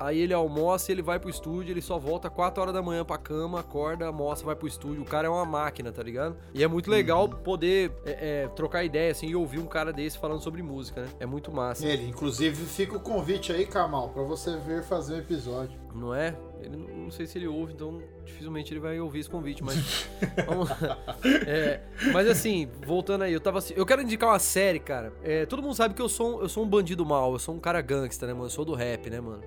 Aí 0.00 0.18
ele 0.18 0.32
almoça, 0.34 0.90
ele 0.90 1.02
vai 1.02 1.18
pro 1.20 1.28
estúdio, 1.30 1.72
ele 1.72 1.80
só 1.82 1.98
volta 1.98 2.28
4 2.30 2.60
horas 2.62 2.74
da 2.74 2.82
manhã 2.82 3.04
pra 3.04 3.18
cama, 3.18 3.60
acorda, 3.60 4.06
almoça, 4.06 4.44
vai 4.44 4.56
pro 4.56 4.66
estúdio. 4.66 5.02
O 5.02 5.06
cara 5.06 5.26
é 5.28 5.30
uma 5.30 5.44
máquina, 5.44 5.92
tá 5.92 6.02
ligado? 6.02 6.36
E 6.54 6.64
é 6.64 6.68
muito 6.68 6.90
legal 6.90 7.24
Uhum. 7.24 7.30
poder 7.30 7.92
é, 8.04 8.44
é, 8.44 8.48
trocar 8.48 8.82
ideia, 8.84 9.12
assim, 9.12 9.28
e 9.28 9.36
ouvir 9.36 9.58
um 9.58 9.66
cara 9.66 9.92
desse 9.92 10.18
falando 10.18 10.40
sobre 10.40 10.62
música, 10.62 11.02
né? 11.02 11.08
É 11.20 11.26
muito 11.26 11.52
massa, 11.52 11.86
Ele, 11.86 12.08
inclusive, 12.08 12.64
fica 12.64 12.96
o 12.96 13.00
convite 13.00 13.52
aí, 13.52 13.66
Kamal, 13.66 14.08
pra 14.08 14.22
você 14.22 14.56
vir 14.56 14.82
fazer 14.82 15.14
um 15.14 15.18
episódio. 15.18 15.78
não 15.94 16.14
é? 16.14 16.34
Ele 16.62 16.76
não, 16.76 17.10
sei 17.10 17.26
se 17.26 17.38
ele 17.38 17.48
ouve, 17.48 17.72
então 17.72 18.02
dificilmente 18.24 18.70
ele 18.72 18.80
vai 18.80 19.00
ouvir 19.00 19.20
esse 19.20 19.30
convite, 19.30 19.64
mas 19.64 20.06
vamos 20.46 20.68
lá. 20.68 21.16
É, 21.46 21.80
mas 22.12 22.28
assim, 22.28 22.68
voltando 22.86 23.22
aí, 23.22 23.32
eu 23.32 23.40
tava 23.40 23.58
assim, 23.58 23.72
eu 23.76 23.86
quero 23.86 24.02
indicar 24.02 24.28
uma 24.28 24.38
série, 24.38 24.78
cara. 24.78 25.10
É, 25.22 25.46
todo 25.46 25.62
mundo 25.62 25.74
sabe 25.74 25.94
que 25.94 26.02
eu 26.02 26.08
sou, 26.08 26.36
um- 26.38 26.42
eu 26.42 26.48
sou 26.50 26.62
um 26.64 26.68
bandido 26.68 27.04
mau, 27.04 27.32
eu 27.32 27.38
sou 27.38 27.54
um 27.54 27.58
cara 27.58 27.80
gangsta, 27.80 28.26
né, 28.26 28.32
mano? 28.34 28.44
Eu 28.46 28.50
sou 28.50 28.64
do 28.64 28.74
rap, 28.74 29.08
né, 29.08 29.20
mano? 29.20 29.42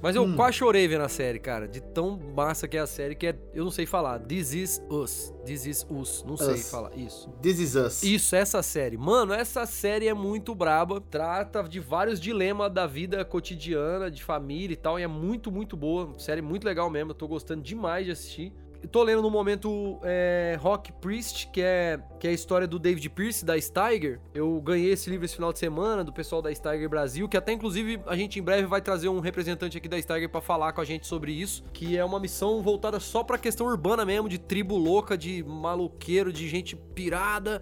Mas 0.00 0.14
eu 0.14 0.22
Hum. 0.22 0.36
quase 0.36 0.56
chorei 0.58 0.86
vendo 0.86 1.02
a 1.02 1.08
série, 1.08 1.38
cara, 1.40 1.66
de 1.66 1.80
tão 1.80 2.18
massa 2.36 2.68
que 2.68 2.76
é 2.76 2.80
a 2.80 2.86
série 2.86 3.14
que 3.16 3.26
é, 3.26 3.36
eu 3.52 3.64
não 3.64 3.70
sei 3.70 3.84
falar. 3.84 4.20
This 4.20 4.52
is 4.54 4.82
Us. 4.88 5.34
This 5.44 5.66
is 5.66 5.86
Us. 5.90 6.24
Não 6.26 6.36
sei 6.36 6.54
Us. 6.54 6.70
falar 6.70 6.96
isso. 6.96 7.28
This 7.42 7.58
is 7.58 7.74
Us. 7.74 8.02
Isso, 8.04 8.36
essa 8.36 8.62
série. 8.62 8.96
Mano, 8.96 9.32
essa 9.32 9.66
série 9.66 10.06
é 10.06 10.14
muito 10.14 10.54
braba. 10.54 11.00
Trata 11.00 11.62
de 11.64 11.80
vários 11.80 12.20
dilemas 12.20 12.72
da 12.72 12.86
vida 12.86 13.24
cotidiana, 13.24 14.10
de 14.10 14.22
família 14.22 14.74
e 14.74 14.76
tal. 14.76 15.00
E 15.00 15.02
é 15.02 15.08
muito, 15.08 15.50
muito 15.50 15.76
boa. 15.76 16.12
Série 16.18 16.42
muito 16.42 16.64
legal 16.64 16.88
mesmo. 16.88 17.10
Eu 17.10 17.14
tô 17.16 17.26
gostando 17.26 17.62
demais 17.62 18.06
de 18.06 18.12
assistir. 18.12 18.52
Tô 18.86 19.02
lendo 19.02 19.20
no 19.20 19.30
momento 19.30 19.98
é, 20.02 20.56
Rock 20.60 20.92
Priest, 20.92 21.48
que 21.48 21.60
é, 21.60 21.98
que 22.20 22.26
é 22.26 22.30
a 22.30 22.32
história 22.32 22.66
do 22.66 22.78
David 22.78 23.10
Pierce, 23.10 23.44
da 23.44 23.60
Steiger. 23.60 24.20
Eu 24.32 24.60
ganhei 24.60 24.92
esse 24.92 25.10
livro 25.10 25.24
esse 25.24 25.34
final 25.34 25.52
de 25.52 25.58
semana, 25.58 26.04
do 26.04 26.12
pessoal 26.12 26.40
da 26.40 26.54
Steiger 26.54 26.88
Brasil, 26.88 27.28
que 27.28 27.36
até 27.36 27.52
inclusive 27.52 28.00
a 28.06 28.16
gente 28.16 28.38
em 28.38 28.42
breve 28.42 28.66
vai 28.66 28.80
trazer 28.80 29.08
um 29.08 29.18
representante 29.18 29.76
aqui 29.76 29.88
da 29.88 30.00
Steiger 30.00 30.28
pra 30.28 30.40
falar 30.40 30.72
com 30.72 30.80
a 30.80 30.84
gente 30.84 31.06
sobre 31.06 31.32
isso, 31.32 31.64
que 31.72 31.96
é 31.96 32.04
uma 32.04 32.20
missão 32.20 32.62
voltada 32.62 33.00
só 33.00 33.24
pra 33.24 33.36
questão 33.36 33.66
urbana 33.66 34.04
mesmo, 34.04 34.28
de 34.28 34.38
tribo 34.38 34.76
louca, 34.76 35.18
de 35.18 35.42
maluqueiro, 35.42 36.32
de 36.32 36.48
gente 36.48 36.76
pirada. 36.76 37.60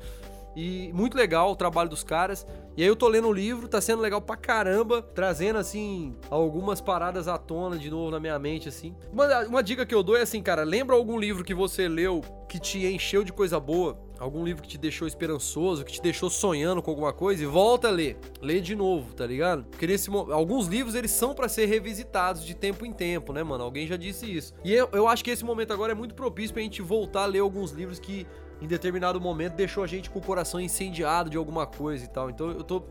E 0.56 0.90
muito 0.94 1.16
legal 1.16 1.52
o 1.52 1.56
trabalho 1.56 1.90
dos 1.90 2.02
caras. 2.02 2.46
E 2.76 2.82
aí 2.82 2.88
eu 2.88 2.96
tô 2.96 3.06
lendo 3.08 3.28
o 3.28 3.32
livro, 3.32 3.68
tá 3.68 3.80
sendo 3.80 4.00
legal 4.00 4.22
pra 4.22 4.36
caramba, 4.36 5.02
trazendo 5.02 5.58
assim 5.58 6.16
algumas 6.30 6.80
paradas 6.80 7.28
à 7.28 7.36
tona 7.36 7.76
de 7.76 7.90
novo 7.90 8.10
na 8.10 8.18
minha 8.18 8.38
mente 8.38 8.68
assim. 8.68 8.94
Uma, 9.12 9.46
uma 9.46 9.62
dica 9.62 9.84
que 9.84 9.94
eu 9.94 10.02
dou 10.02 10.16
é 10.16 10.22
assim, 10.22 10.42
cara, 10.42 10.64
lembra 10.64 10.96
algum 10.96 11.18
livro 11.18 11.44
que 11.44 11.54
você 11.54 11.88
leu 11.88 12.22
que 12.48 12.58
te 12.58 12.86
encheu 12.86 13.22
de 13.22 13.32
coisa 13.32 13.60
boa? 13.60 13.98
Algum 14.18 14.44
livro 14.44 14.62
que 14.62 14.68
te 14.68 14.78
deixou 14.78 15.06
esperançoso, 15.06 15.84
que 15.84 15.92
te 15.92 16.00
deixou 16.00 16.30
sonhando 16.30 16.80
com 16.82 16.90
alguma 16.90 17.12
coisa 17.12 17.42
e 17.42 17.46
volta 17.46 17.88
a 17.88 17.90
ler. 17.90 18.16
Lê 18.40 18.60
de 18.60 18.74
novo, 18.74 19.12
tá 19.12 19.26
ligado? 19.26 19.64
Porque 19.64 19.86
nesse 19.86 20.10
alguns 20.10 20.68
livros 20.68 20.94
eles 20.94 21.10
são 21.10 21.34
pra 21.34 21.50
ser 21.50 21.66
revisitados 21.66 22.44
de 22.44 22.54
tempo 22.54 22.86
em 22.86 22.92
tempo, 22.92 23.32
né, 23.32 23.42
mano? 23.42 23.64
Alguém 23.64 23.86
já 23.86 23.96
disse 23.96 24.24
isso. 24.34 24.54
E 24.64 24.72
eu, 24.72 24.88
eu 24.92 25.06
acho 25.06 25.22
que 25.22 25.30
esse 25.30 25.44
momento 25.44 25.72
agora 25.72 25.92
é 25.92 25.94
muito 25.94 26.14
propício 26.14 26.54
pra 26.54 26.62
gente 26.62 26.80
voltar 26.80 27.24
a 27.24 27.26
ler 27.26 27.40
alguns 27.40 27.72
livros 27.72 27.98
que 27.98 28.26
em 28.60 28.66
determinado 28.66 29.20
momento 29.20 29.54
deixou 29.54 29.82
a 29.84 29.86
gente 29.86 30.08
com 30.10 30.18
o 30.18 30.22
coração 30.22 30.60
incendiado 30.60 31.28
de 31.30 31.36
alguma 31.36 31.66
coisa 31.66 32.04
e 32.04 32.08
tal. 32.08 32.30
Então 32.30 32.48
eu 32.50 32.64
tô, 32.64 32.82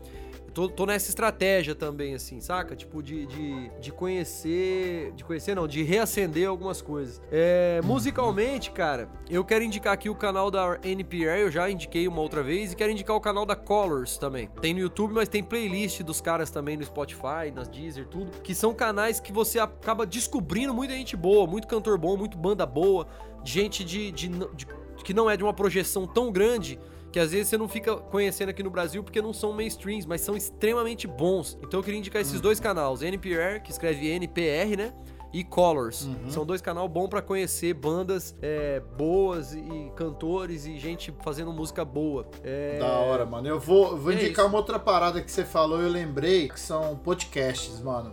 tô, 0.54 0.68
tô 0.68 0.86
nessa 0.86 1.08
estratégia 1.10 1.74
também, 1.74 2.14
assim, 2.14 2.40
saca? 2.40 2.74
Tipo, 2.76 3.02
de, 3.02 3.26
de, 3.26 3.70
de 3.80 3.90
conhecer. 3.92 5.12
De 5.12 5.24
conhecer, 5.24 5.54
não, 5.54 5.66
de 5.66 5.82
reacender 5.82 6.48
algumas 6.48 6.80
coisas. 6.80 7.20
É, 7.30 7.80
musicalmente, 7.84 8.70
cara, 8.70 9.08
eu 9.28 9.44
quero 9.44 9.64
indicar 9.64 9.92
aqui 9.92 10.08
o 10.08 10.14
canal 10.14 10.50
da 10.50 10.78
NPR, 10.84 11.40
eu 11.40 11.50
já 11.50 11.68
indiquei 11.70 12.06
uma 12.06 12.20
outra 12.20 12.42
vez, 12.42 12.72
e 12.72 12.76
quero 12.76 12.92
indicar 12.92 13.16
o 13.16 13.20
canal 13.20 13.44
da 13.44 13.56
Colors 13.56 14.16
também. 14.18 14.48
Tem 14.60 14.72
no 14.72 14.80
YouTube, 14.80 15.12
mas 15.14 15.28
tem 15.28 15.42
playlist 15.42 16.02
dos 16.02 16.20
caras 16.20 16.48
também 16.50 16.76
no 16.76 16.84
Spotify, 16.84 17.50
nas 17.54 17.68
Deezer, 17.68 18.06
tudo. 18.06 18.30
Que 18.42 18.54
são 18.54 18.72
canais 18.72 19.18
que 19.20 19.32
você 19.32 19.58
acaba 19.58 20.06
descobrindo 20.06 20.72
muita 20.72 20.94
gente 20.94 21.16
boa, 21.16 21.46
muito 21.46 21.66
cantor 21.66 21.98
bom, 21.98 22.16
muito 22.16 22.38
banda 22.38 22.64
boa, 22.64 23.06
gente 23.44 23.84
de- 23.84 24.10
de, 24.12 24.28
de 24.28 24.66
que 25.06 25.14
não 25.14 25.30
é 25.30 25.36
de 25.36 25.44
uma 25.44 25.52
projeção 25.54 26.04
tão 26.04 26.32
grande 26.32 26.80
que 27.12 27.20
às 27.20 27.30
vezes 27.30 27.46
você 27.46 27.56
não 27.56 27.68
fica 27.68 27.94
conhecendo 27.96 28.48
aqui 28.48 28.60
no 28.60 28.70
Brasil 28.70 29.04
porque 29.04 29.22
não 29.22 29.32
são 29.32 29.52
mainstreams, 29.52 30.04
mas 30.04 30.20
são 30.20 30.36
extremamente 30.36 31.06
bons. 31.06 31.56
Então 31.62 31.78
eu 31.78 31.84
queria 31.84 32.00
indicar 32.00 32.20
esses 32.20 32.40
dois 32.40 32.58
canais, 32.58 33.02
NPR, 33.02 33.60
que 33.62 33.70
escreve 33.70 34.08
NPR, 34.08 34.76
né? 34.76 34.92
E 35.32 35.44
Colors. 35.44 36.08
São 36.28 36.44
dois 36.44 36.60
canal 36.60 36.88
bom 36.88 37.08
pra 37.08 37.22
conhecer 37.22 37.72
bandas 37.72 38.34
é, 38.42 38.80
boas 38.98 39.54
e 39.54 39.92
cantores 39.94 40.66
e 40.66 40.76
gente 40.76 41.14
fazendo 41.22 41.52
música 41.52 41.84
boa. 41.84 42.26
É, 42.42 42.78
Da 42.80 42.88
hora, 42.98 43.24
mano. 43.24 43.46
Eu 43.46 43.60
vou, 43.60 43.96
vou 43.96 44.10
É 44.10 44.14
indicar 44.16 44.44
isso. 44.44 44.52
uma 44.52 44.58
outra 44.58 44.78
parada 44.80 45.22
que 45.22 45.30
você 45.30 45.44
falou, 45.44 45.80
eu 45.80 45.88
lembrei, 45.88 46.48
que 46.48 46.58
são 46.58 46.96
podcasts, 46.96 47.80
mano. 47.80 48.12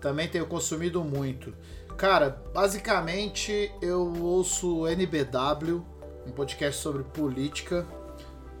Também 0.00 0.28
tenho 0.28 0.46
consumido 0.46 1.02
muito. 1.02 1.52
Cara, 1.96 2.40
basicamente 2.54 3.72
eu 3.82 4.12
ouço 4.22 4.86
NBW, 4.86 5.82
um 6.28 6.32
podcast 6.32 6.80
sobre 6.80 7.02
política. 7.02 7.86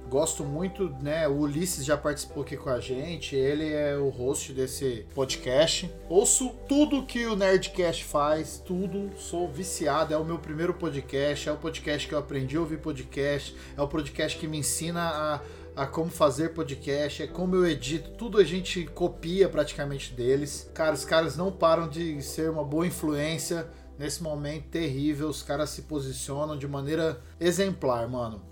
Gosto 0.08 0.42
muito, 0.42 0.88
né? 1.02 1.28
O 1.28 1.40
Ulisses 1.40 1.84
já 1.84 1.94
participou 1.94 2.42
aqui 2.42 2.56
com 2.56 2.70
a 2.70 2.80
gente, 2.80 3.36
ele 3.36 3.70
é 3.70 3.94
o 3.98 4.08
host 4.08 4.54
desse 4.54 5.06
podcast. 5.14 5.90
Ouço 6.08 6.48
tudo 6.66 7.04
que 7.04 7.26
o 7.26 7.36
Nerdcast 7.36 8.04
faz, 8.04 8.62
tudo, 8.64 9.10
sou 9.18 9.46
viciado. 9.46 10.14
É 10.14 10.16
o 10.16 10.24
meu 10.24 10.38
primeiro 10.38 10.72
podcast, 10.72 11.46
é 11.46 11.52
o 11.52 11.58
podcast 11.58 12.08
que 12.08 12.14
eu 12.14 12.18
aprendi 12.18 12.56
a 12.56 12.60
ouvir 12.60 12.78
podcast, 12.78 13.54
é 13.76 13.82
o 13.82 13.86
podcast 13.86 14.38
que 14.38 14.48
me 14.48 14.56
ensina 14.56 15.02
a, 15.02 15.40
a 15.82 15.86
como 15.86 16.10
fazer 16.10 16.54
podcast, 16.54 17.24
é 17.24 17.26
como 17.26 17.54
eu 17.54 17.66
edito, 17.66 18.12
tudo 18.12 18.38
a 18.38 18.44
gente 18.44 18.86
copia 18.86 19.46
praticamente 19.46 20.14
deles. 20.14 20.70
Cara, 20.72 20.94
os 20.94 21.04
caras 21.04 21.36
não 21.36 21.52
param 21.52 21.86
de 21.86 22.22
ser 22.22 22.48
uma 22.48 22.64
boa 22.64 22.86
influência 22.86 23.68
nesse 23.98 24.22
momento 24.22 24.68
terrível. 24.68 25.28
Os 25.28 25.42
caras 25.42 25.70
se 25.70 25.82
posicionam 25.82 26.56
de 26.56 26.68
maneira 26.68 27.20
exemplar, 27.40 28.08
mano. 28.08 28.42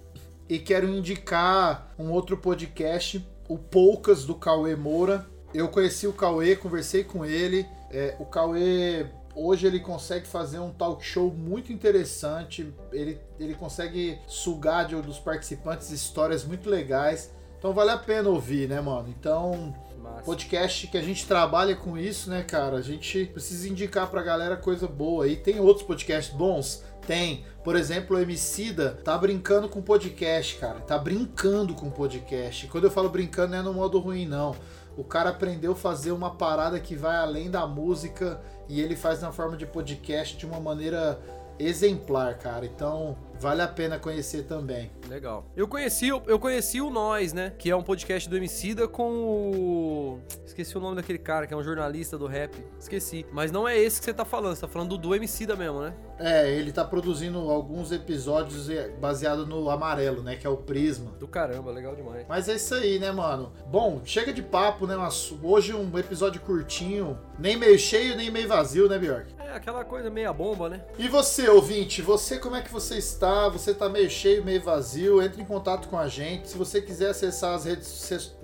E 0.49 0.59
quero 0.59 0.89
indicar 0.89 1.93
um 1.99 2.11
outro 2.11 2.37
podcast, 2.37 3.27
o 3.49 3.59
Poucas 3.59 4.25
do 4.25 4.35
Cauê 4.35 4.77
Moura. 4.77 5.27
Eu 5.55 5.69
conheci 5.69 6.07
o 6.07 6.13
Cauê, 6.13 6.57
conversei 6.57 7.05
com 7.05 7.25
ele. 7.25 7.67
É, 7.91 8.17
o 8.19 8.25
Cauê 8.25 9.07
hoje 9.35 9.67
ele 9.67 9.81
consegue 9.81 10.27
fazer 10.27 10.59
um 10.59 10.71
talk 10.71 11.05
show 11.05 11.33
muito 11.33 11.73
interessante. 11.73 12.73
Ele, 12.93 13.21
ele 13.39 13.55
consegue 13.55 14.19
sugar 14.27 14.87
de, 14.87 14.97
dos 14.97 15.19
participantes 15.19 15.91
histórias 15.91 16.45
muito 16.45 16.71
legais. 16.71 17.31
Então 17.59 17.73
vale 17.73 17.91
a 17.91 17.99
pena 17.99 18.29
ouvir, 18.29 18.69
né, 18.69 18.81
mano? 18.81 19.09
Então 19.09 19.75
massa. 19.97 20.23
podcast 20.23 20.87
que 20.87 20.99
a 20.99 21.03
gente 21.03 21.27
trabalha 21.27 21.75
com 21.75 21.97
isso, 21.97 22.31
né, 22.31 22.43
cara? 22.43 22.77
A 22.77 22.83
gente 22.83 23.27
precisa 23.27 23.69
indicar 23.69 24.09
pra 24.11 24.23
galera 24.23 24.57
coisa 24.57 24.87
boa. 24.87 25.27
E 25.29 25.37
tem 25.37 25.61
outros 25.61 25.87
podcasts 25.87 26.35
bons? 26.35 26.83
Tem. 27.07 27.45
Por 27.63 27.77
exemplo, 27.77 28.17
o 28.17 28.21
Emicida 28.21 28.99
tá 29.05 29.17
brincando 29.17 29.69
com 29.69 29.81
podcast, 29.81 30.57
cara. 30.57 30.81
Tá 30.81 30.99
brincando 30.99 31.75
com 31.75 31.91
podcast. 31.91 32.67
Quando 32.67 32.85
eu 32.85 32.91
falo 32.91 33.09
brincando, 33.09 33.53
não 33.53 33.59
é 33.59 33.63
no 33.63 33.75
modo 33.75 33.99
ruim, 33.99 34.27
não. 34.27 34.57
O 34.97 35.05
cara 35.05 35.31
aprendeu 35.31 35.73
a 35.73 35.77
fazer 35.77 36.11
uma 36.13 36.31
parada 36.31 36.81
que 36.81 36.97
vai 36.97 37.17
além 37.17 37.51
da 37.51 37.67
música 37.67 38.41
e 38.69 38.81
ele 38.81 38.97
faz 38.97 39.21
na 39.21 39.31
forma 39.31 39.57
de 39.57 39.67
podcast 39.67 40.37
de 40.37 40.47
uma 40.47 40.59
maneira 40.59 41.21
exemplar, 41.59 42.38
cara. 42.38 42.66
Então, 42.66 43.16
vale 43.38 43.62
a 43.62 43.69
pena 43.69 43.99
conhecer 43.99 44.45
também. 44.45 44.90
Legal. 45.09 45.45
Eu 45.57 45.69
conheci, 45.69 46.09
eu 46.09 46.38
conheci 46.38 46.81
o 46.81 46.90
Nós, 46.90 47.33
né? 47.33 47.53
Que 47.57 47.71
é 47.71 47.77
um 47.77 47.83
podcast 47.83 48.29
do 48.29 48.37
Emicida 48.37 48.88
com 48.88 49.11
o. 49.11 50.21
Esqueci 50.45 50.77
o 50.77 50.81
nome 50.81 50.97
daquele 50.97 51.19
cara, 51.19 51.47
que 51.47 51.55
é 51.55 51.57
um 51.57 51.62
jornalista 51.62 52.16
do 52.16 52.27
rap. 52.27 52.57
Esqueci. 52.79 53.27
Mas 53.33 53.51
não 53.51 53.69
é 53.69 53.79
esse 53.79 53.99
que 53.99 54.05
você 54.05 54.14
tá 54.14 54.25
falando, 54.25 54.55
você 54.55 54.62
tá 54.62 54.69
falando 54.69 54.97
do 54.97 55.14
Emicida 55.14 55.55
mesmo, 55.55 55.81
né? 55.81 55.95
É, 56.19 56.51
ele 56.51 56.73
tá 56.73 56.83
produzindo 56.83 57.38
alguns 57.51 57.92
episódios 57.92 58.69
baseado 58.99 59.47
no 59.47 59.69
amarelo, 59.69 60.23
né? 60.23 60.37
Que 60.37 60.47
é 60.47 60.51
o 60.51 60.57
Prisma. 60.57 61.12
Do 61.19 61.29
caramba, 61.29 61.71
legal 61.71 61.95
demais. 61.95 62.25
Mas 62.27 62.49
é 62.49 62.55
isso 62.55 62.75
aí, 62.75 62.99
né, 62.99 63.12
mano? 63.12 63.53
Bom, 63.66 64.01
chega 64.05 64.33
de 64.33 64.42
papo, 64.42 64.87
né? 64.87 64.97
Hoje 65.42 65.75
um 65.75 65.99
episódio 65.99 66.40
curtinho, 66.40 67.19
nem 67.38 67.57
meio 67.57 67.79
cheio, 67.79 68.16
nem 68.16 68.31
meio 68.31 68.49
vazio, 68.49 68.88
né, 68.88 68.99
Bjork? 68.99 69.36
É 69.47 69.57
aquela 69.57 69.85
coisa 69.85 70.11
meia 70.11 70.33
bomba, 70.33 70.69
né? 70.69 70.85
E 70.99 71.09
você, 71.09 71.49
ouvinte, 71.49 72.03
você 72.03 72.39
como 72.39 72.57
é 72.57 72.63
que 72.63 72.73
você 72.73 72.97
está? 72.97 73.49
Você 73.49 73.73
tá 73.73 73.89
meio 73.89 74.11
cheio, 74.11 74.45
meio 74.45 74.61
vazio? 74.61 75.23
Entre 75.23 75.41
em 75.41 75.45
contato 75.45 75.89
com 75.89 75.97
a 75.97 76.09
gente. 76.09 76.49
Se 76.49 76.59
você 76.59 76.83
quiser 76.83 77.11
acessar 77.11 77.55
as 77.55 77.65
redes 77.65 78.37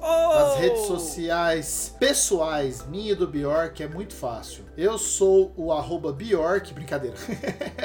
Oh! 0.00 0.32
as 0.32 0.56
redes 0.58 0.80
sociais 0.82 1.94
pessoais, 1.98 2.86
minha 2.86 3.12
e 3.12 3.14
do 3.14 3.26
Bjork, 3.26 3.82
é 3.82 3.88
muito 3.88 4.14
fácil. 4.14 4.64
Eu 4.76 4.96
sou 4.96 5.52
o 5.56 5.70
arroba 5.70 6.12
Bjork, 6.12 6.72
brincadeira. 6.72 7.16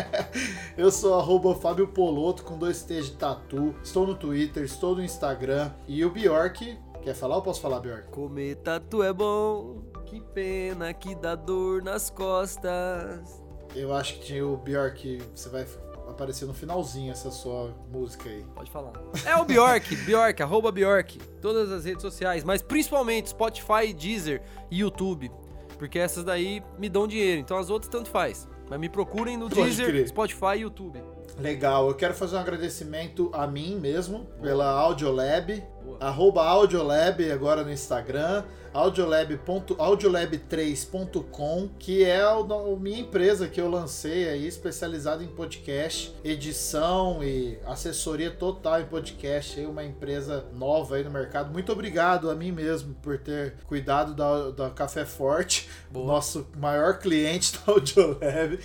eu 0.78 0.90
sou 0.90 1.20
arroba 1.20 1.54
Fábio 1.56 1.88
Poloto 1.88 2.44
com 2.44 2.58
dois 2.58 2.82
T's 2.84 3.08
de 3.08 3.14
tatu. 3.14 3.76
Estou 3.84 4.08
no 4.08 4.16
Twitter, 4.16 4.64
estou 4.64 4.96
no 4.96 5.04
Instagram. 5.04 5.72
E 5.88 6.06
o 6.06 6.10
Bjork, 6.10 6.78
quer 7.02 7.14
falar 7.14 7.36
ou 7.36 7.42
posso 7.42 7.60
falar, 7.60 7.80
Bjork? 7.80 8.10
Comer 8.10 8.56
tatu 8.56 9.04
é 9.04 9.12
bom, 9.12 9.82
que 10.14 10.22
pena 10.34 10.94
que 10.94 11.16
dá 11.16 11.36
dor 11.36 11.82
nas 11.82 12.10
costas. 12.10 13.42
Eu 13.76 13.94
acho 13.94 14.16
que 14.16 14.26
tinha 14.26 14.46
o 14.46 14.56
Bjork, 14.58 15.22
você 15.34 15.50
vai 15.50 15.66
aparecer 16.08 16.46
no 16.46 16.54
finalzinho 16.54 17.12
essa 17.12 17.32
sua 17.32 17.74
música 17.92 18.30
aí. 18.30 18.46
Pode 18.54 18.70
falar. 18.70 18.94
É 19.26 19.36
o 19.36 19.46
Bjork, 19.46 19.96
Bjork, 19.96 20.44
arroba 20.44 20.72
Bjork. 20.72 21.18
Todas 21.42 21.72
as 21.72 21.86
redes 21.86 22.02
sociais, 22.02 22.44
mas 22.44 22.62
principalmente 22.62 23.30
Spotify, 23.30 23.92
Deezer 23.94 24.42
e 24.70 24.80
YouTube. 24.80 25.32
Porque 25.80 25.98
essas 25.98 26.24
daí 26.24 26.62
me 26.78 26.88
dão 26.88 27.08
dinheiro, 27.08 27.42
então 27.42 27.58
as 27.58 27.70
outras 27.70 27.90
tanto 27.90 28.10
faz. 28.10 28.48
Mas 28.70 28.80
me 28.80 28.90
procurem 28.90 29.36
no 29.38 29.50
Pode 29.50 29.64
Deezer, 29.64 29.88
crer. 29.88 30.08
Spotify 30.08 30.58
e 30.58 30.62
YouTube. 30.62 31.04
Legal, 31.40 31.88
eu 31.88 31.96
quero 31.96 32.14
fazer 32.14 32.36
um 32.36 32.40
agradecimento 32.40 33.32
a 33.34 33.48
mim 33.48 33.80
mesmo 33.80 34.26
pela 34.40 34.70
Audiolab, 34.70 35.64
Boa. 35.84 35.98
arroba 36.00 36.44
Audiolab 36.46 37.32
agora 37.32 37.64
no 37.64 37.72
Instagram, 37.72 38.44
audiolab. 38.74 39.38
audiolab3.com, 39.38 41.70
que 41.78 42.04
é 42.04 42.22
a 42.22 42.36
minha 42.80 43.00
empresa 43.00 43.48
que 43.48 43.62
eu 43.62 43.70
lancei 43.70 44.30
aí, 44.30 44.48
especializada 44.48 45.24
em 45.24 45.28
podcast, 45.28 46.16
edição 46.24 47.24
e 47.24 47.60
assessoria 47.66 48.32
total 48.32 48.82
em 48.82 48.86
podcast, 48.86 49.60
aí 49.60 49.66
uma 49.66 49.84
empresa 49.84 50.46
nova 50.54 50.96
aí 50.96 51.04
no 51.04 51.12
mercado. 51.12 51.52
Muito 51.52 51.72
obrigado 51.72 52.30
a 52.30 52.36
mim 52.36 52.52
mesmo 52.52 52.94
por 52.96 53.18
ter 53.18 53.56
cuidado 53.66 54.14
da, 54.14 54.52
da 54.52 54.70
Café 54.70 55.06
Forte, 55.06 55.70
Boa. 55.90 56.08
nosso 56.08 56.48
maior 56.58 57.00
cliente 57.00 57.54
da 57.54 57.74
Audiolab. 57.74 58.60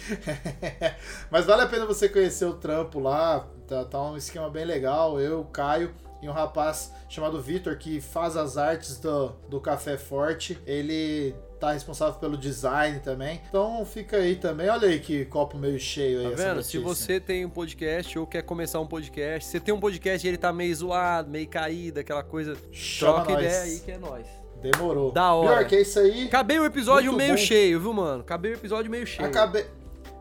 Mas 1.31 1.47
vale 1.47 1.63
a 1.63 1.67
pena 1.67 1.87
você 1.87 2.09
conhecer 2.09 2.47
o 2.47 2.55
trampo 2.55 2.99
lá, 2.99 3.47
tá, 3.67 3.85
tá 3.85 4.03
um 4.03 4.17
esquema 4.17 4.49
bem 4.49 4.65
legal. 4.65 5.21
Eu, 5.21 5.45
Caio 5.45 5.93
e 6.21 6.29
um 6.29 6.33
rapaz 6.33 6.93
chamado 7.09 7.41
Vitor 7.41 7.77
que 7.77 8.01
faz 8.01 8.37
as 8.37 8.57
artes 8.57 8.99
do, 8.99 9.29
do 9.49 9.61
Café 9.61 9.97
Forte. 9.97 10.59
Ele 10.67 11.35
tá 11.59 11.73
responsável 11.73 12.15
pelo 12.19 12.37
design 12.37 13.01
também. 13.01 13.41
Então 13.49 13.85
fica 13.85 14.17
aí 14.17 14.37
também. 14.37 14.69
Olha 14.69 14.89
aí 14.89 15.01
que 15.01 15.25
copo 15.25 15.57
meio 15.59 15.79
cheio 15.79 16.21
aí. 16.21 16.27
Tá 16.27 16.33
essa 16.33 16.43
vendo? 16.55 16.63
Se 16.63 16.79
notícia. 16.79 16.81
você 17.07 17.21
tem 17.21 17.45
um 17.45 17.51
podcast 17.51 18.19
ou 18.19 18.27
quer 18.27 18.43
começar 18.43 18.81
um 18.81 18.87
podcast, 18.87 19.49
você 19.49 19.61
tem 19.61 19.75
um 19.75 19.81
podcast 19.81 20.27
e 20.27 20.31
ele 20.31 20.39
tá 20.39 20.53
meio 20.53 20.75
zoado, 20.75 21.31
meio 21.31 21.49
caído, 21.49 22.01
aquela 22.01 22.23
coisa, 22.23 22.57
Chama 22.71 23.25
troca 23.25 23.33
nós. 23.33 23.45
ideia 23.45 23.63
aí 23.63 23.81
que 23.81 23.91
é 23.91 23.99
nóis. 23.99 24.27
Demorou. 24.61 25.13
Da 25.13 25.33
hora. 25.35 25.59
Pior 25.59 25.69
que 25.69 25.77
é 25.77 25.83
isso 25.83 25.99
aí. 26.01 26.27
Acabei 26.27 26.59
o 26.59 26.65
episódio 26.65 27.13
meio 27.13 27.33
bom. 27.33 27.37
cheio, 27.37 27.81
viu, 27.81 27.93
mano? 27.93 28.23
Acabei 28.23 28.53
o 28.53 28.55
episódio 28.55 28.91
meio 28.91 29.07
cheio. 29.07 29.29
Acabei. 29.29 29.65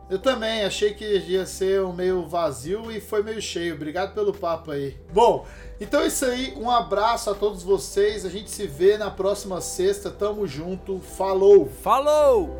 Eu 0.10 0.20
também, 0.20 0.64
achei 0.64 0.94
que 0.94 1.04
ia 1.04 1.46
ser 1.46 1.82
um 1.82 1.92
meio 1.92 2.26
vazio 2.28 2.90
e 2.92 3.02
foi 3.02 3.22
meio 3.24 3.42
cheio. 3.42 3.76
Obrigado 3.76 4.14
pelo 4.14 4.32
papo 4.32 4.72
aí. 4.72 4.96
Bom, 5.12 5.46
então 5.80 6.02
é 6.02 6.08
isso 6.08 6.26
aí, 6.26 6.56
um 6.58 6.72
abraço 6.72 7.30
a 7.30 7.36
todos 7.36 7.62
vocês, 7.62 8.26
a 8.26 8.30
gente 8.30 8.50
se 8.50 8.66
vê 8.66 8.98
na 8.98 9.12
próxima 9.12 9.62
sexta, 9.62 10.10
tamo 10.10 10.48
junto, 10.48 11.00
falou! 11.00 11.70
Falou! 11.84 12.58